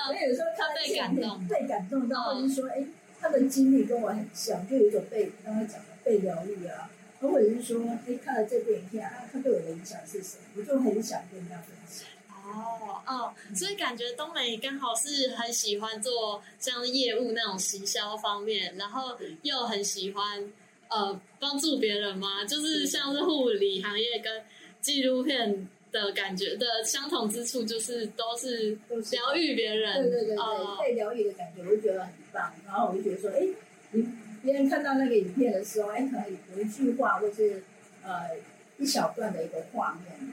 [0.09, 2.85] 我有时候看到纪录片被感动到，或者是说，哎，
[3.20, 6.90] 他的经历跟我很像，就有一种被刚刚讲的被疗愈啊。
[7.20, 10.44] 或者是说，哎，看了这部影片啊，他对我的影响是什么？
[10.57, 12.07] 我就很想跟大家分享。
[12.44, 20.48] 哦哦，所以感觉东美刚好是很喜欢做像业务那种行销方面，然后又很喜欢
[20.88, 24.42] 呃帮助别人吗，就是像是护理行业跟
[24.81, 28.79] 纪录片的感觉的相同之处，就是都是
[29.12, 30.03] 疗愈别人。
[30.03, 32.53] 对对对对，被疗愈的感觉，我就觉得很棒。
[32.66, 33.46] 然后我就觉得说，哎，
[33.92, 34.07] 你。
[34.40, 36.24] 别人看到那个影片的时候，哎，可能
[36.55, 37.61] 有一句话，或是
[38.05, 38.31] 呃
[38.79, 40.33] 一小段的一个画面，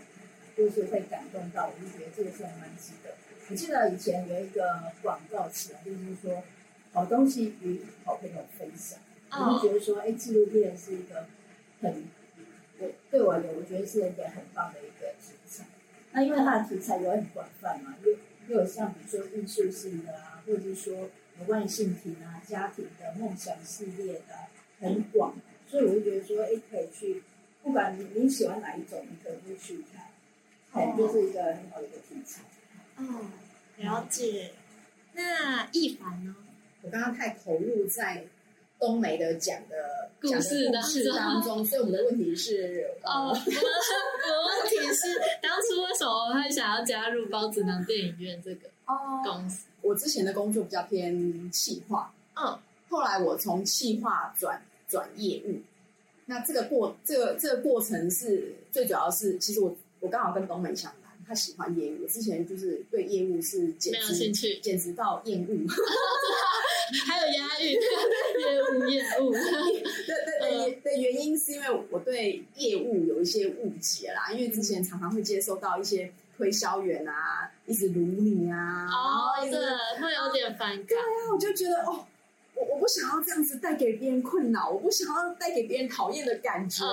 [0.55, 3.09] 就是会感动到，我就觉得这个是蛮值得。
[3.49, 4.61] 我记得以前有一个
[5.01, 6.43] 广告词啊，就是说
[6.93, 8.99] 好东西与好朋友分享。
[9.39, 11.27] 我就觉得说，哎，纪录片是一个
[11.81, 12.03] 很
[12.79, 15.65] 我对我而言，我觉得是一个很棒的一个题材。
[16.11, 18.11] 那因为它的题材有很广泛嘛，又
[18.47, 21.09] 又有像比如说艺术性的啊，或者是说。
[21.37, 24.47] 有关于性情啊、家庭的梦想系列的
[24.79, 25.35] 很广，
[25.67, 27.23] 所以我就觉得说，哎，可以去，
[27.61, 30.11] 不管你你喜欢哪一种，你可以去看，
[30.71, 32.43] 哎，就是一个很好的一个题材。
[32.99, 33.31] 哦，
[33.75, 34.53] 了解。
[35.11, 36.33] 那一凡呢？
[36.83, 38.23] 我刚刚太投入在
[38.79, 48.69] 冬梅的讲的故事故事当中，所以我们的问题是， 哦，我的问题是，当初为什么会想要加入包子囊电影院这个
[49.23, 49.65] 公司？
[49.81, 52.57] 我之前的工作比较偏企划，嗯，
[52.89, 55.59] 后来我从企划转转业务，
[56.25, 65.67] 那这个过这个这个过程是最主要是，其实我我刚好跟东美相反，他喜欢业务，我之前就是对业务是简直简直到厌恶，
[67.07, 69.31] 还有押韵，业务厌恶。
[69.31, 70.39] 对对
[70.81, 79.51] 对，的原因是因为我对业务有一些误解啦，因为之前常常会接收到一些推销员啊，一直撸你啊，哦，对，
[80.01, 80.85] 会有点反感。
[80.87, 82.05] 对啊，我就觉得哦。
[82.85, 86.85] 我想要这样子带给别人困扰，我不想要带给别人讨厌的感觉，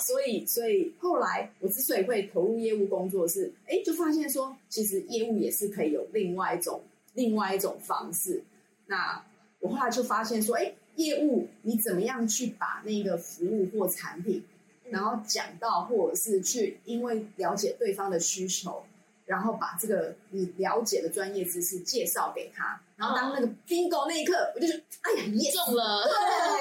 [0.00, 6.82] 所以所以后来我之所以会投入业务工作，是哎就发现说，其实业务也是可以有另外一种
[7.14, 8.42] 另外一种方式。
[8.86, 9.24] 那
[9.60, 14.42] 我后来就发现说，哎，业务你怎么样去把那个服务或产品，
[14.90, 18.82] 然后讲到或者是去因为了解对方的需求。
[19.28, 25.22] 然后把这个你了解的专业知识介绍给他，然后当那个 bingo 那一刻，我就觉得哎呀，
[25.66, 26.02] 中了，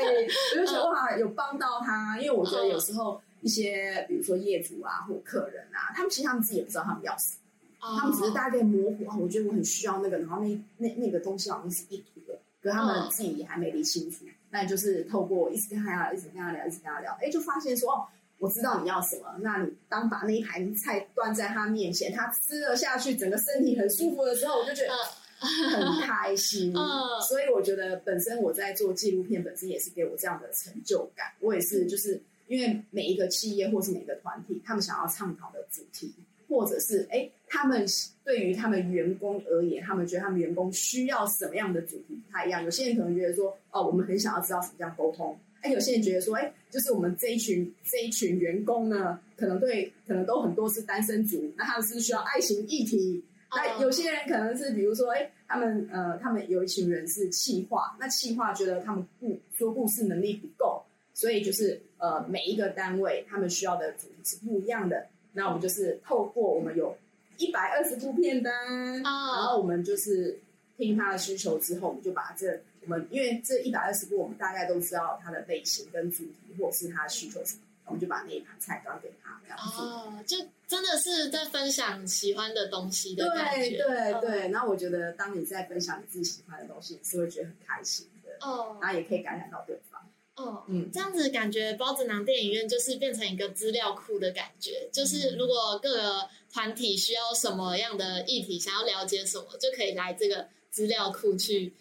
[0.02, 2.20] 对，我就觉得哇，有帮到他。
[2.20, 7.38] 因为我觉得有时候一些，比如说业主啊或客人啊，他们其实他们自己也不知道他们要什
[7.80, 9.16] 么，他们只是大概模糊啊。
[9.18, 14.26] 我觉得我很需要那个，然后那那那个东西好像是一图的，可他们自己也还没理清楚。
[14.50, 18.06] 那就是透过一直跟他聊，一直跟他聊，一直跟他聊，哎，就发现说哦。
[18.40, 24.94] 我知道你要什么，那你当把那一盘菜端在他面前，他吃了下去，整个身体很舒服的时候，我就觉得
[25.40, 26.72] 很开心。
[27.28, 31.28] 所以我觉得本身我在做纪录片，本身也是给我这样的成就感。
[31.40, 36.14] 我也是，就是因为每一个企业或是每个团体，他们想要倡导的主题，
[36.48, 37.86] 或者是哎，他们
[38.24, 42.64] 对于他们员工而言，他们觉得他们员工需要什么样的主题不太一样。
[42.64, 45.36] 有些人可能觉得说，哦，我们很想要知道什么叫沟通。
[45.68, 53.22] 哎，有些人觉得说，哎，就是我们这一群这一群员工呢，可能对，可能都很多是单身族，那他们是需要爱情议题。
[53.52, 60.82] 那有些人可能是，比如说，哎，他们呃，他们有一群人是气化，那气化觉得他们故说故事能力不够，
[61.14, 65.06] 所以就是呃，每一个单位他们需要的主题是不一样的。
[65.34, 66.96] 那我们就是透过我们有
[67.38, 70.40] 一百二十部片单，然后我们就是
[70.78, 72.58] 听他的需求之后，我们就把这。
[72.88, 79.82] 我们因为这一百二十部，我们大概都知道它的类型跟主题，或者是他需求什么，我们就把那一盘菜端给他这样子。
[79.82, 80.38] 哦，就
[80.70, 83.72] 真的是在分享喜欢的东西的感觉。
[83.72, 88.48] 对对对，然后我觉得当你在分享你自己喜欢的东西，你是会觉得很开心的。
[88.48, 90.02] 哦，然后也可以感染到对方。
[90.38, 101.74] 哦，嗯，这样子感觉包子囊电影院就是变成一个资料库的感觉，就是如果各个团体需要什么样的议题，想要了解什么，就可以来这个资料库去。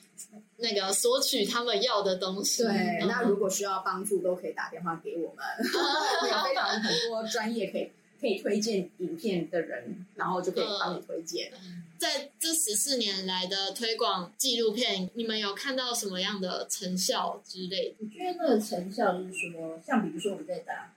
[0.59, 2.62] 那个索取他们要的东西。
[2.62, 7.90] 对，那如果需要帮助，都可以打电话给我们， 有非常很多专业可以
[8.21, 11.53] 可以推荐影片的人，然后就可以帮你推荐。
[11.99, 17.95] 在这十四年来的推广纪录片，你们有看到什么样的成效之类？
[17.99, 20.95] 我觉得那个成效就是说，像比如说我们在打，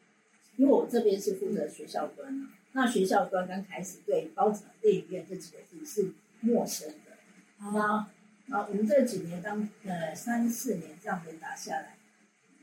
[0.58, 8.08] 因为我这边是负责学校端那学校端刚开始对包子电影院这几个字是陌生的，那。
[8.52, 11.96] 啊，我们这几年当呃三四年这样子打下来，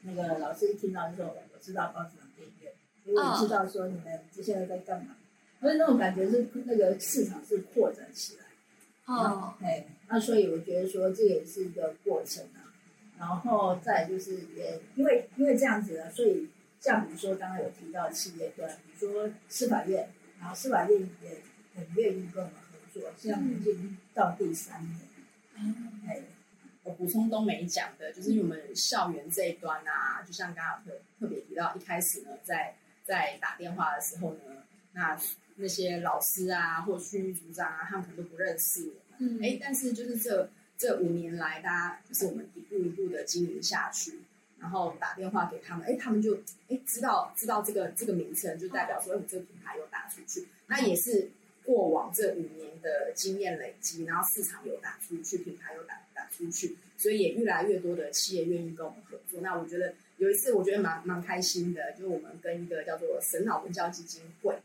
[0.03, 2.73] 那个老师一听到之后，我知道包子囊电影院，
[3.05, 5.17] 因为知道说你们接下来在干嘛，
[5.61, 8.45] 所以那种感觉是那个市场是扩展起来。
[9.07, 12.67] 哦，哎，那所以我觉得说这也是一个过程啊。
[13.19, 16.49] 然后再就是也因为因为这样子呢，所以
[16.81, 18.69] 像比如说刚刚有提到企业端，
[18.99, 20.09] 比如说司法院，
[20.41, 21.41] 然后司法院也
[21.77, 25.06] 很愿意跟我们合作，现在已经到第三年。
[26.07, 26.23] 哎，
[26.83, 34.41] 我补充都没讲的，就是因为我们校园这一端啊，就像刚刚特特别提到，一开始呢，在在打电话的时候呢，
[34.93, 35.19] 那
[35.57, 38.89] 那些老师啊，或区域组长啊，他们可能都不认识
[39.19, 39.43] 我们。
[39.43, 44.21] 哎，但是就是这这五年来，大家就是我们一步一步的经营下去，
[44.59, 46.37] 然后打电话给他们，哎，他们就
[46.69, 51.31] 哎知道知道这个这个名称，就代表说，你，这个品牌有打出去，那也是。
[51.67, 59.41] 过往这五年的经验累积，然后市场有打出去，品牌有打打出去，所以也越来越多的企业愿意跟我们合作。
[59.41, 64.57] 那我觉得有一次，我觉得蛮蛮开心的，就是我们跟一个叫做神脑文教基金会，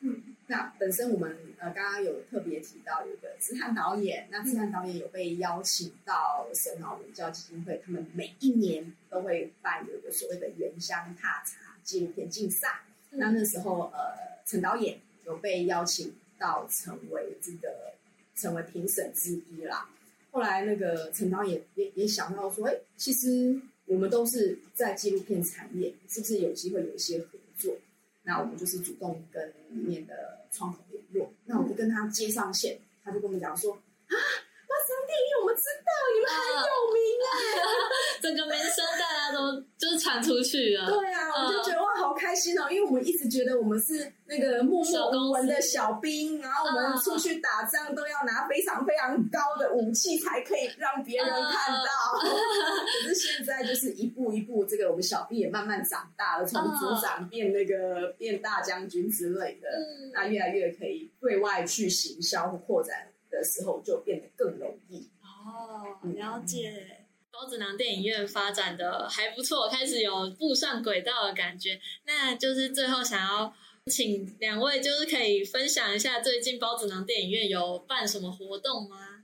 [0.00, 12.80] 嗯，那本身我们呃刚刚有特别提到有一个自汉导演，那自汉导演有被邀请到神脑文教基金会，他们每一年都会办有一个所谓的原乡踏查纪录片竞赛。
[13.10, 16.12] 那那时候呃陈导演有被邀请。
[16.38, 17.92] 到成为这个
[18.36, 19.88] 成为评审之一啦。
[20.30, 27.76] 后来那个陈导也也也想到说，哎，其实我们都是在纪录片产业，是不是有机会有一些合作？
[28.22, 31.32] 那我们就是主动跟里面的窗口联络。
[31.46, 37.30] 那我就跟他接上线，他就跟我们讲说，啊，那什么电影我们知道，你们很有名哎，
[38.36, 40.86] 整个名声大家都就是传出去了。
[40.86, 42.68] 对啊，我就觉得哇，好开心哦！
[42.70, 52.18] 因为我们一直觉得我们是那个默默无闻的小兵，然后我们出去打仗都要拿非常非常高的武器才可以让别人看到。
[53.02, 59.68] 可是现在就是一步一步，这个我们小兵也慢慢长大了，从组长变那个变大将军之类的，
[60.12, 65.08] 那越来越可以对外去行销或扩展的时候，就变得更容易。
[65.22, 67.06] 哦，了解。
[67.40, 71.80] 包子囊电影院发展的还不错，开始有步上轨道的感觉。
[72.04, 73.54] 那就是最后想要
[73.86, 79.22] 请两位，就是可以分享一下最近包子囊电影院有办什么活动吗？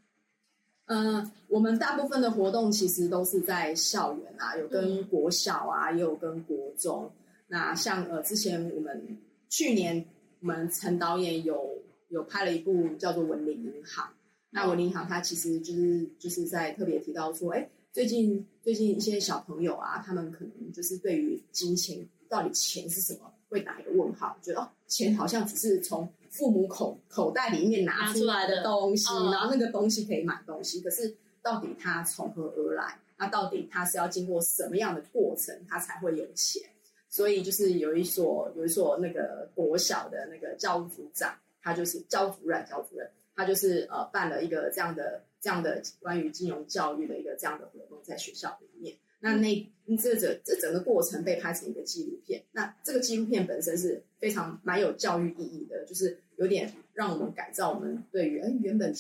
[0.87, 7.11] 嗯，我们大部分的活动其实都是在校园啊，有跟国小啊，也有跟国中。
[7.49, 9.19] 那像呃，之前我们
[9.51, 10.07] 去年
[10.39, 14.07] 我们陈导演有有拍了一部叫做《文林银行》，
[14.51, 17.69] 那文林银行它其实就是就是在特别提到说，哎。
[17.95, 32.99] 最近最近一些小朋友啊，他们可能就是对于金钱到底钱是什么，会打一个问号，觉得哦，钱好像只是从父母口口袋里面拿出来的东西，然后那个东西可以买东西，可是到底它从何而来？
[33.17, 36.61] 那到底它是要经过什么样的过程，它才会有钱？
[37.09, 41.33] 所以就是有一所有一所那个国小的那个教务组长，
[41.63, 45.23] 他就是教主任，教主任，他就是呃办了一个这样的。
[45.45, 52.43] 这样的关于金融教育的一个这样的活动在学校里面，那那这整这整个过程被拍成一个纪录片。
[52.51, 58.91] 那这个纪录片本身是非常蛮有教育意义的，就是有点让我们改造我们对于哎原本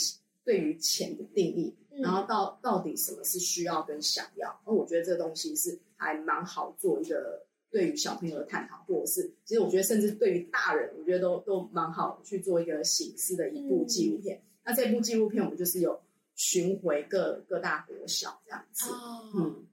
[0.44, 4.54] 对于钱的定义，然后到到底什么是需要跟想要。
[4.66, 14.38] 那我觉得这东西是还蛮好做一个对于小朋友的探讨，或者是其实我觉得甚至对于大人，我觉得都都蛮好去做一个形式的一部纪录片。
[14.62, 15.98] 那这部纪录片我们就是有。
[16.36, 18.90] 巡回各各大国小这样子，
[19.36, 19.64] 嗯，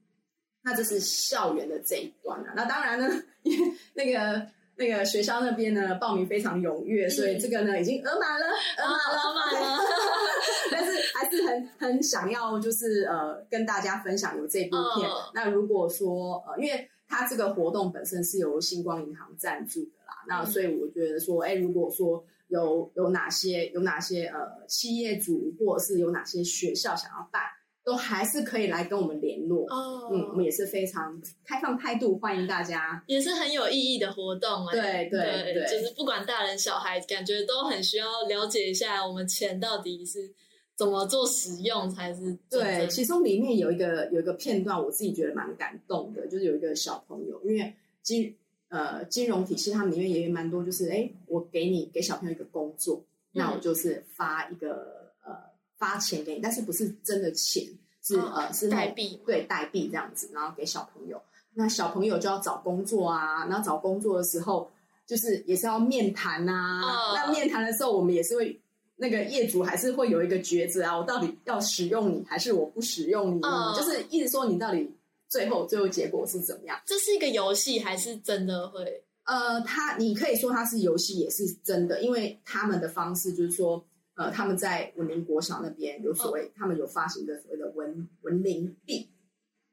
[0.62, 2.52] 那这是校园的这一端啊。
[2.54, 3.08] 那当然呢，
[3.42, 4.46] 因为那个
[4.76, 9.78] 那个学校那边呢报名非常踊跃，所以这个呢已经额满了，额满了，额满了。
[10.70, 15.10] 但是还是很很想要，就是呃跟大家分享有这部片。
[15.34, 22.24] 那如果说呃，因为它这个活动本身是由星光银行赞助的啦，那所以我觉得说，哎，如果说。
[22.52, 24.38] 有有哪些有哪些呃
[24.68, 27.40] 企业主或者是有哪些学校想要办，
[27.82, 29.64] 都还是可以来跟我们联络。
[29.70, 34.66] 哦，嗯，我们也是非常开放态度，欢迎大家，也是很有意义的活动。
[34.70, 40.30] 对对对，就是不管大人小孩，感觉都很需要了解一下我们钱到底是
[40.76, 42.86] 怎么做使用才是对。
[42.88, 48.36] 其中里面有一个有一个片段，我自己觉得蛮感动的，就是有一个小朋友，因为今。
[48.72, 55.34] 呃，金融体系他们里面也有蛮多，就是哎，我给你给小朋友一个工作，那我就是发一个呃
[55.76, 57.62] 发钱给你，但是不是真的钱，
[58.02, 61.20] 是呃是代币，对代币这样子，然后给小朋友，
[61.52, 64.70] 那小朋友就要找工作啊，然后找工作的时候
[65.06, 66.80] 就是也是要面谈呐，
[67.14, 68.58] 那面谈的时候我们也是会
[68.96, 73.42] 那个业主还是会有一个抉择啊，我到底要使用你还是我不使用你，
[73.76, 74.90] 就是一直说你到底。
[75.32, 76.78] 最后，最后结果是怎么样？
[76.84, 79.02] 这是一个游戏还是真的会？
[79.24, 83.82] 呃，他你可以说它是游戏，也是真的，因为他们的方式就是说，
[84.14, 89.08] 呃，他们在文林国小那边有所谓，他们有发行的所谓的文文林币，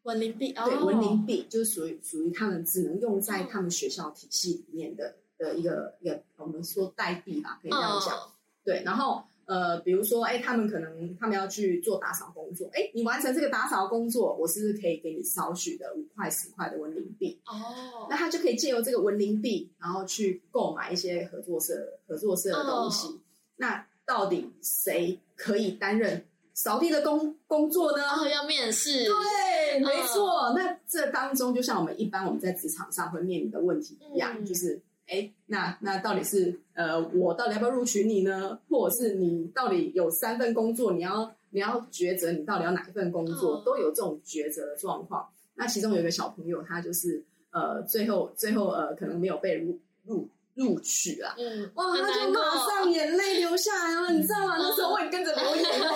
[0.04, 8.18] 文林币，对，文林币就是属于属于他们只能用在他们学校体系里面的的一个一个我们说代币吧，可以这样讲，
[8.64, 9.22] 对，然后。
[9.50, 17.42] 呃，比如说，哎，他们可能他们要去做打扫工作，哎，你完成这个打扫工作，我是不是可以给你少许的五块十块的文林币？
[17.48, 21.74] 哦，那他就可以借由这个文林币，然后去购买一些合作社
[22.08, 23.20] 合作社的东西。
[23.56, 26.24] 那到底谁可以担任
[26.54, 28.04] 扫地的工工作呢？
[28.32, 29.04] 要面试。
[29.04, 30.54] 对，没错。
[30.56, 34.80] 那这当中，就像我们一般我们在职场上会面临的问题一样，就是。
[35.10, 38.60] 哎，那那到底是呃，我到底要不要录取你呢？
[38.70, 45.28] 或者是你到底有三份工作，你要你要抉择，你到底要哪一份工作，都有这种抉择的状况。
[45.56, 51.34] 那其中有一个小朋友，他就是呃，最后最后呃，可能没有被录录录取了。
[51.40, 54.58] 嗯，哇，他就马上眼泪流下来了，你知道吗？
[54.60, 55.88] 那时候我也跟着流眼泪。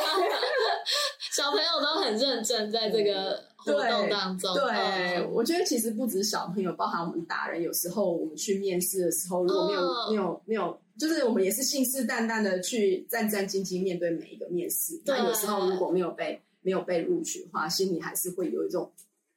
[1.35, 3.52] 小朋友都很认真，在这个。
[3.63, 14.99] 活动当中，对我觉得其实不止小朋友，包含我们大人，有时候我们去面试的时候，如果没有没有没有，就是我们也是信誓旦旦的去战战兢兢面对每一个面试。
[15.05, 18.91] 那有时候如果没有被没有被录取的话，心里还是会有一种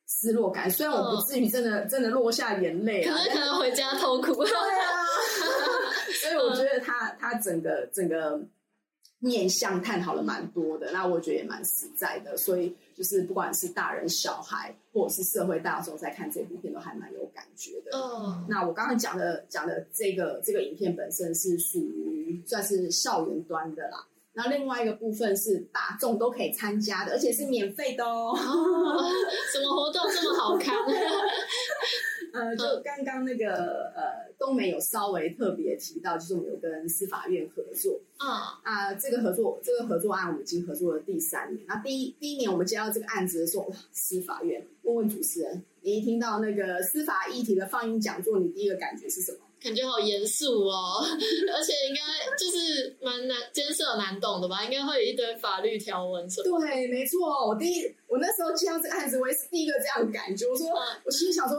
[0.06, 0.70] 失落感。
[0.70, 4.44] 虽然我不至于真的真的落下眼泪啊，可能回家痛哭。
[4.44, 5.04] 对啊，
[6.22, 8.40] 所以我觉得他他整个整个
[9.18, 17.96] 面向探讨了蛮多的，那我觉得也蛮实在的，所以就是不管是大人小孩或者是社会大众在看这部片都还蛮有感觉的。
[17.96, 28.36] 嗯，那我刚刚讲的讲的这个这个影片本身是属于算是校园端的啦，那另外一个部分是大众都可以参加的，而且是免费的哦。
[29.50, 30.74] 什么活动这么好看？
[32.36, 38.00] 呃，就刚刚那个呃，东梅有稍微特别提到，就是我们有跟司法院合作。
[38.18, 38.28] 嗯
[38.62, 41.66] 啊，这个合作这个合作案我们已经合作了第三年。
[41.66, 49.38] 那第一第一年我们接到这个案子的时候，司法院问问主持人，你一听到那个司法议题的放映讲座，你第一个感觉是什么？
[49.62, 52.00] 感觉好严肃哦， 而且应该
[52.36, 54.62] 就是蛮难艰涩难懂的吧？
[54.64, 56.60] 应该会有一堆法律条文什么？
[56.60, 57.48] 对，没错。
[57.48, 60.46] 我第一，我那时候接到这个案子，我也是第一个这样的感觉。
[60.46, 60.68] 我说，
[61.04, 61.56] 我心里想说，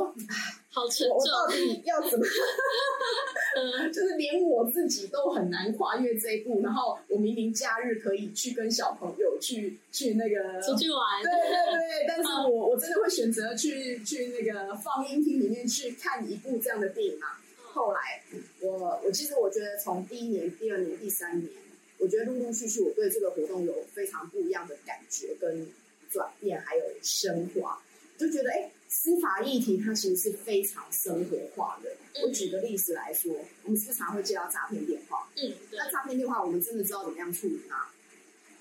[0.70, 2.26] 好沉重，我到底要怎么？
[3.92, 6.62] 就是连我自己都很难跨越这一步。
[6.62, 17.28] 然后我明明假日可以去跟小朋友去去那个出去玩，对对对，但是我我真的会选择去去那个放映厅里面去看一部这样的电影吗？
[17.78, 18.24] 后来，
[18.60, 21.48] 我我其实我觉得从第一年、第二年、第三年，
[22.00, 25.70] 我觉得陆陆续续我对这个活动有非常不一样的感觉跟
[26.10, 27.80] 转变，还有升华。
[28.18, 31.92] 就觉得，哎，司法议题它其实是非常生活化的。
[32.24, 33.32] 我举个例子来说，
[33.64, 35.30] 我们时常会接到诈骗电话。
[35.36, 37.86] 嗯，那诈骗电话我们真的知道怎么样处理吗？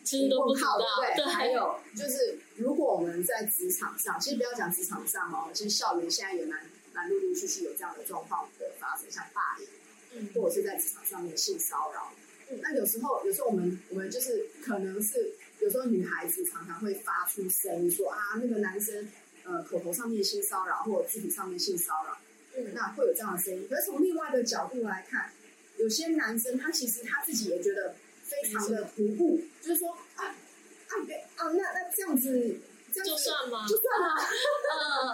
[0.04, 0.78] 其实都不好，
[1.16, 1.24] 对。
[1.24, 6.60] 还有就是，如果我们在职场上，其实不要讲职场上哦，其实校园现在也蛮。
[6.96, 8.48] 蛮陆陆续续有这样的状况
[8.86, 9.68] 的发生，像霸凌，
[10.14, 12.12] 嗯，或者是在职场上面性骚扰，
[12.50, 19.08] 嗯，那有时候，有时候我们我们就是可能是有时候女孩子常常会发出声音说啊，那个男生
[19.44, 22.16] 呃口头上面性骚扰或者肢体上面性骚扰，
[22.56, 23.66] 嗯，那会有这样的声音。
[23.68, 25.32] 可是从另外的角度来看，
[25.78, 32.60] 有些男生他其实他自己也觉得非常的突兀，就是说啊啊对啊，那那这样子。
[33.04, 33.66] 就算吗？
[33.68, 34.14] 就算啊，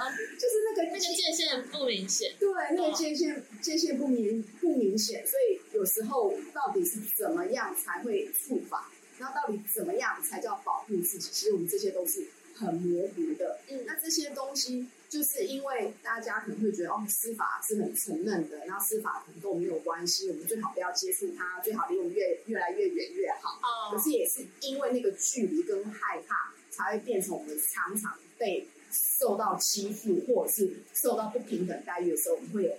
[0.09, 11.31] 嗯 就是那个那个界限不明显，对，那个界限界限不明不明显，所以有时候到底是怎么样才会触法，然后到底怎么样才叫保护自己？
[11.33, 13.59] 其实我们这些都是很模糊的。
[13.69, 23.59] 嗯，那这些东西就是因为大家可能会觉得哦，司法是很沉闷的，然后司法可能跟我们没有关系，我们最好不要接触它，最好离我们越越来越远越好。
[23.63, 26.53] 哦，可是也是因为那个距离跟害怕。
[26.73, 32.75] 才会变成我们常常被受到欺负，或者是受到不平等待遇的时候，我们会有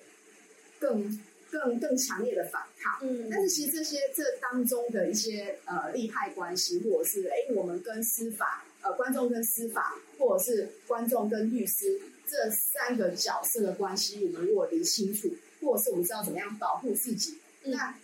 [0.80, 3.00] 更更更强烈的反抗。
[3.02, 15.30] 嗯，但是其实这些这当中的一些呃利害关系，或者是哎我们跟司法呃观众跟司法，或者是观众跟律师这三个角色的关系，我们如果理清楚，
[15.62, 17.96] 或者是我们知道怎么样保护自己，那。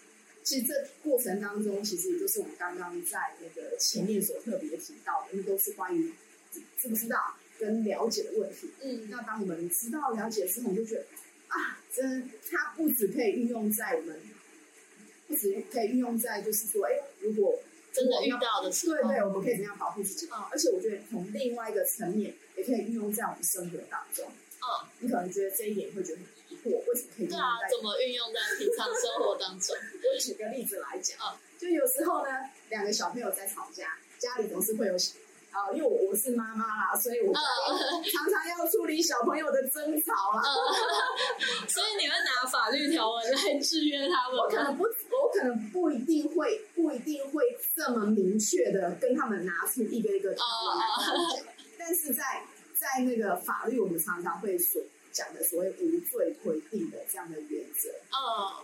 [0.49, 0.73] 其实这
[1.03, 6.11] 过程当中，其实也就是我们刚刚在那个前面所特别提到的，因为都是关于
[6.51, 8.67] 知不知道跟了解的问题。
[8.81, 11.05] 嗯，那当我们知道了解之后，我们就觉得
[11.49, 14.19] 啊，真它不止可以运用在我们，
[15.27, 17.61] 不止可以运用在就是说，哎，如果
[17.93, 20.27] 真的遇到的时候，对对，我们可以怎样保护自己？
[20.33, 24.25] 嗯，而且我觉得从另外一个层面，也可以运用在我们生活当中。
[24.27, 26.21] 嗯，你可能觉得这一点会觉得。
[26.77, 27.27] 为什么可以？
[27.27, 29.75] 对啊，怎么运用在平常生活当中？
[30.03, 31.17] 我举个例子来讲，
[31.57, 32.29] 就有时候呢，
[32.69, 34.93] 两个小朋友在吵架，家里总是会有
[35.51, 40.43] 啊，因为我我是妈妈啦，所以我常常要处理小朋友的争吵啦。
[41.67, 44.37] 所以你会拿法律条文来制约他们？
[44.37, 47.43] 我可能不，我可能不一定会，不一定会
[47.75, 50.85] 这么明确的跟他们拿出一个一个条文来
[51.35, 51.45] 讲，
[51.79, 52.23] 但是在
[52.79, 54.81] 在那个法律，我们常常会说。
[55.19, 58.63] 讲的所谓无罪推定的这样的原则，嗯，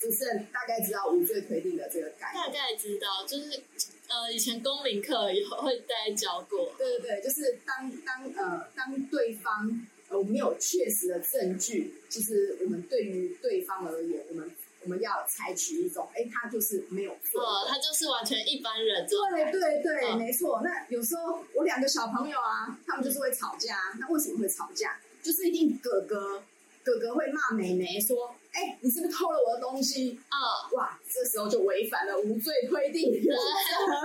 [0.00, 3.60] 就是大概知道无罪推定的这个概念，大概知道，就是
[4.08, 9.68] 呃，以前公民课有会大家教过，对对对，就是当当呃当对方
[10.08, 14.50] 呃我们有确实的证据，就是我们对于对方而言，我们
[14.84, 20.60] 我们要采取一种，哎，他就是没有错，他就是完全一般人，对对对，没错。
[20.64, 24.98] 那有时候我两个小朋友啊，他们就是会吵架，那为什么会吵架？
[25.22, 26.42] 就是一定哥哥，
[26.82, 30.36] 哥哥会骂妹妹说：“哎，你是不是偷了我的东西？”啊，
[30.72, 33.12] 哇，这时候就违反了无罪推定，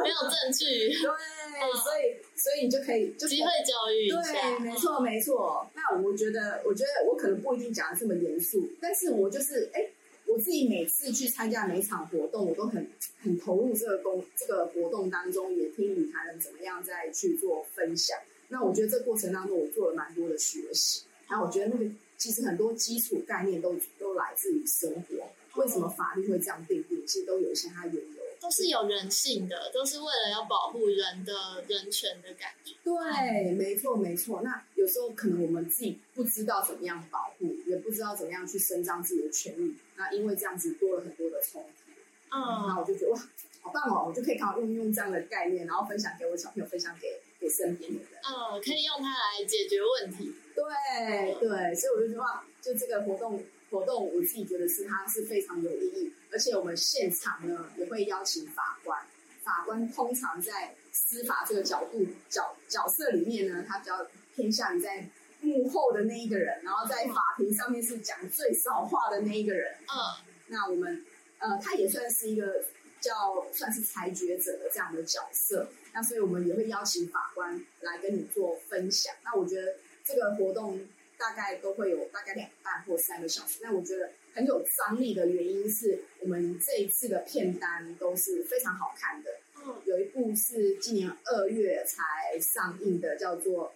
[0.04, 0.94] 没有证据。
[0.94, 1.02] 对，
[1.74, 5.68] 所以所以你就可以就机会教育对，没错没错。
[5.74, 9.90] 那我觉得，我觉得我可能不一定讲的这么严肃，但是我就是哎，
[10.28, 12.88] 我自己每次去参加每场活动，我都很
[13.24, 18.16] 很投入这个工这个活动当中，也听女台人怎么样再去做分享。
[18.50, 21.02] 那我觉得这过程当中，我做了蛮多的学习。
[21.28, 21.86] 然后我觉得那个
[22.18, 25.30] 其实很多基础概念都都来自于生活。
[25.62, 27.06] 为什么法律会这样定定？
[27.08, 28.24] 其实都有一些它缘由。
[28.40, 31.34] 都是有人性的，都是为了要保护人的
[31.68, 32.76] 人权的感觉。
[32.84, 34.42] 对，没错没错。
[34.44, 39.76] 那有时候可能我们自己不知道怎么样保护，也不知道怎么样去伸张自己的权利。
[39.96, 41.92] 那因为这样子多了很多的冲突，
[42.30, 43.20] 嗯，那我就觉得哇，
[43.62, 44.06] 好棒哦！
[44.08, 48.20] 我就可以刚好用用这样的概念，然后分享给我小朋友，分享给给身边的人。
[48.24, 50.34] 嗯，可以用它来解决问题。
[50.56, 56.12] 对对，所以我就觉得哇，就这个活动活动，我自己觉得是它是非常有意义。
[56.32, 59.00] 而且我们现场呢也会邀请法官，
[59.44, 65.08] 法官通常在司法这个角度角角色里面呢，他比较偏向于在
[65.42, 69.76] 幕后的那一个人，然后在法庭上面是讲最少话的那一个人。
[69.82, 71.06] 嗯，那我们
[71.38, 72.66] 呃，他也算是一个
[73.00, 75.70] 叫算是裁决者的这样的角色。
[75.98, 79.12] 那所以我们也会邀请法官来跟你做分享。
[79.24, 80.80] 那我觉得这个活动
[81.18, 83.58] 大概都会有大概两半或三个小时。
[83.64, 84.12] 那我觉得。
[84.38, 89.32] 很有张力的原因是我们这一次的片单都是非常好看的。
[89.66, 93.70] 嗯，有一部是今年二月才上映的，叫做《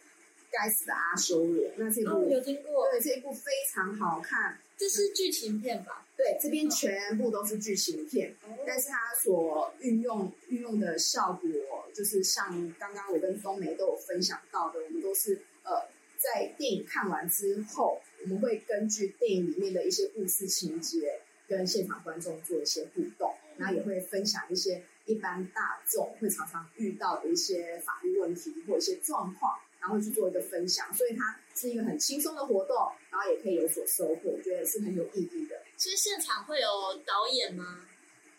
[0.51, 1.65] 该死的阿修罗》。
[1.77, 2.87] 那这部有听过？
[2.91, 4.55] 对，这一部非常好看。
[4.77, 6.05] 这是剧情片吧？
[6.15, 15.71] 对，这边全部都是剧情片，但是它所运用运用的效果，就是像刚刚我跟冬梅都有分享到的，我们都是呃
[16.17, 18.01] 在电影看完之后。
[18.23, 30.93] 我们会根据电影里面的一些故事情节，跟现场观众做一些互动，然后也会分享一些一般大众会常常遇到的一些法律问题或一些状况，然后去做一个分享。
[30.93, 32.77] 所以它是一个很轻松的活动，
[33.09, 35.59] 然后也可以有所收获，我觉得是很有意义的。
[35.77, 36.67] 其实现场会有
[37.03, 37.87] 导演吗？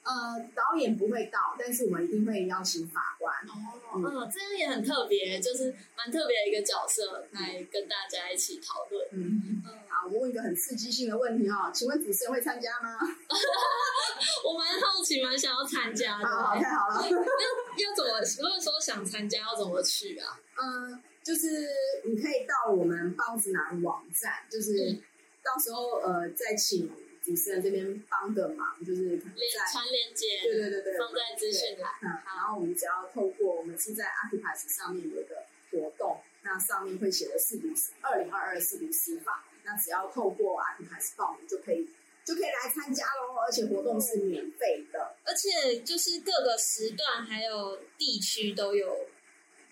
[0.03, 3.33] 呃，导演不会到，但是我们一定会邀请法官。
[3.47, 9.07] 哦，嗯，这样也很特别，就是蛮特别的一个角色来跟大家一起讨论。
[9.13, 12.99] 嗯嗯，好，我问一个很刺激性的问题哈，请问主持人会参加吗？
[14.45, 16.27] 我蛮好奇，蛮想要参加的。
[16.27, 17.07] 好，太好了。
[17.09, 18.21] 那要怎么？
[18.43, 20.37] 如果说想参加，要怎么去啊？
[20.61, 21.69] 嗯，就是
[22.05, 25.01] 你可以到我们包子男网站，就是
[25.45, 26.91] 到时候呃再请。
[27.25, 29.25] 主持人这边帮个忙，就是在
[29.73, 31.93] 传链接，对对对对，放在资讯栏。
[32.03, 35.37] 嗯，然后我们只要透过我们是在 a c i p a s 上面有一个
[35.71, 37.69] 活动，那上面会写的四读
[38.01, 41.89] 二零二二四读司法，那只要透过 a c i p a s 报名就可以，
[42.25, 43.39] 就可以来参加喽。
[43.47, 49.07] 而且活动是免费的，而且就是各个时段还有地区都有，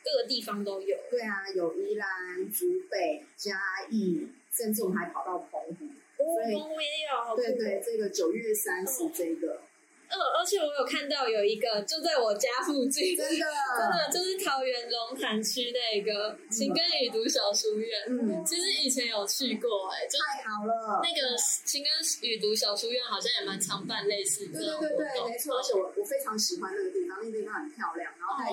[0.04, 0.96] 各个地方都有。
[1.10, 5.88] 对啊，有宜兰、竹北、嘉义，甚至我们还跑到澎湖。
[6.24, 9.60] 我也有，对对，这个九月三十这个，
[10.08, 13.46] 嗯，而且我有看到有一个就在我家附近，真的，
[13.76, 21.90] 真的就是桃园龙潭区那个情根语读小书院，嗯，其实以前有去过，哎，太好了，那个情根
[22.28, 28.50] 语读小书院好像也蛮常办类似的，对对对对，没错，而且我我非常喜欢那个地方，那个地方很漂亮，然后带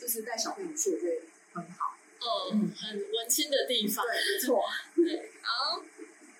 [0.00, 1.22] 就是带小朋友去，我觉得
[1.54, 1.96] 很好，
[2.52, 4.62] 嗯，很文青的地方，对，没错，
[4.96, 5.82] 对，好。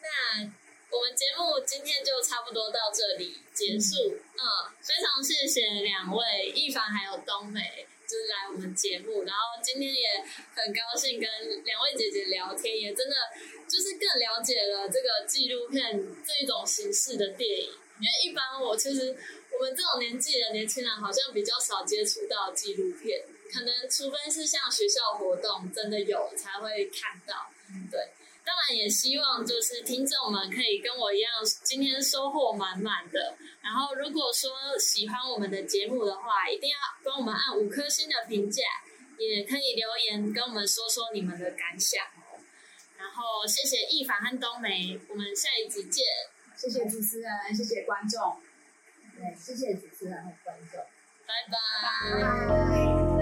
[0.01, 0.51] 那
[0.91, 4.17] 我们节目今天就差不多到这里结束。
[4.37, 4.45] 嗯，
[4.81, 9.23] 非常谢谢两位一凡还有冬梅，就是来我们节目。
[9.25, 10.25] 然后今天也
[10.57, 11.29] 很高兴跟
[11.65, 13.15] 两位姐姐聊天，也真的
[13.69, 15.93] 就是更了解了这个纪录片
[16.25, 17.71] 这一种形式的电影。
[18.01, 19.15] 因为一般我其实
[19.53, 23.21] 我们这种年纪的年轻人好像比较少接触到纪录片，
[23.53, 27.51] 可能除非是像学校活动真的有才会看到。
[27.91, 28.09] 对。
[28.49, 31.31] 当然也希望就是听众们可以跟我一样，
[31.65, 33.37] 今天收获满满的。
[33.61, 38.63] 然后如果说喜欢我们的节目的话，一定要帮我们按五颗星的评价，
[39.19, 42.03] 也可以留言跟我们说说你们的感想。
[42.97, 46.07] 然后谢谢易凡和冬梅，我们下一集见。
[46.57, 48.41] 谢谢主持人，谢谢观众，
[49.15, 50.81] 对，谢谢主持人和观众，
[51.27, 53.18] 拜拜。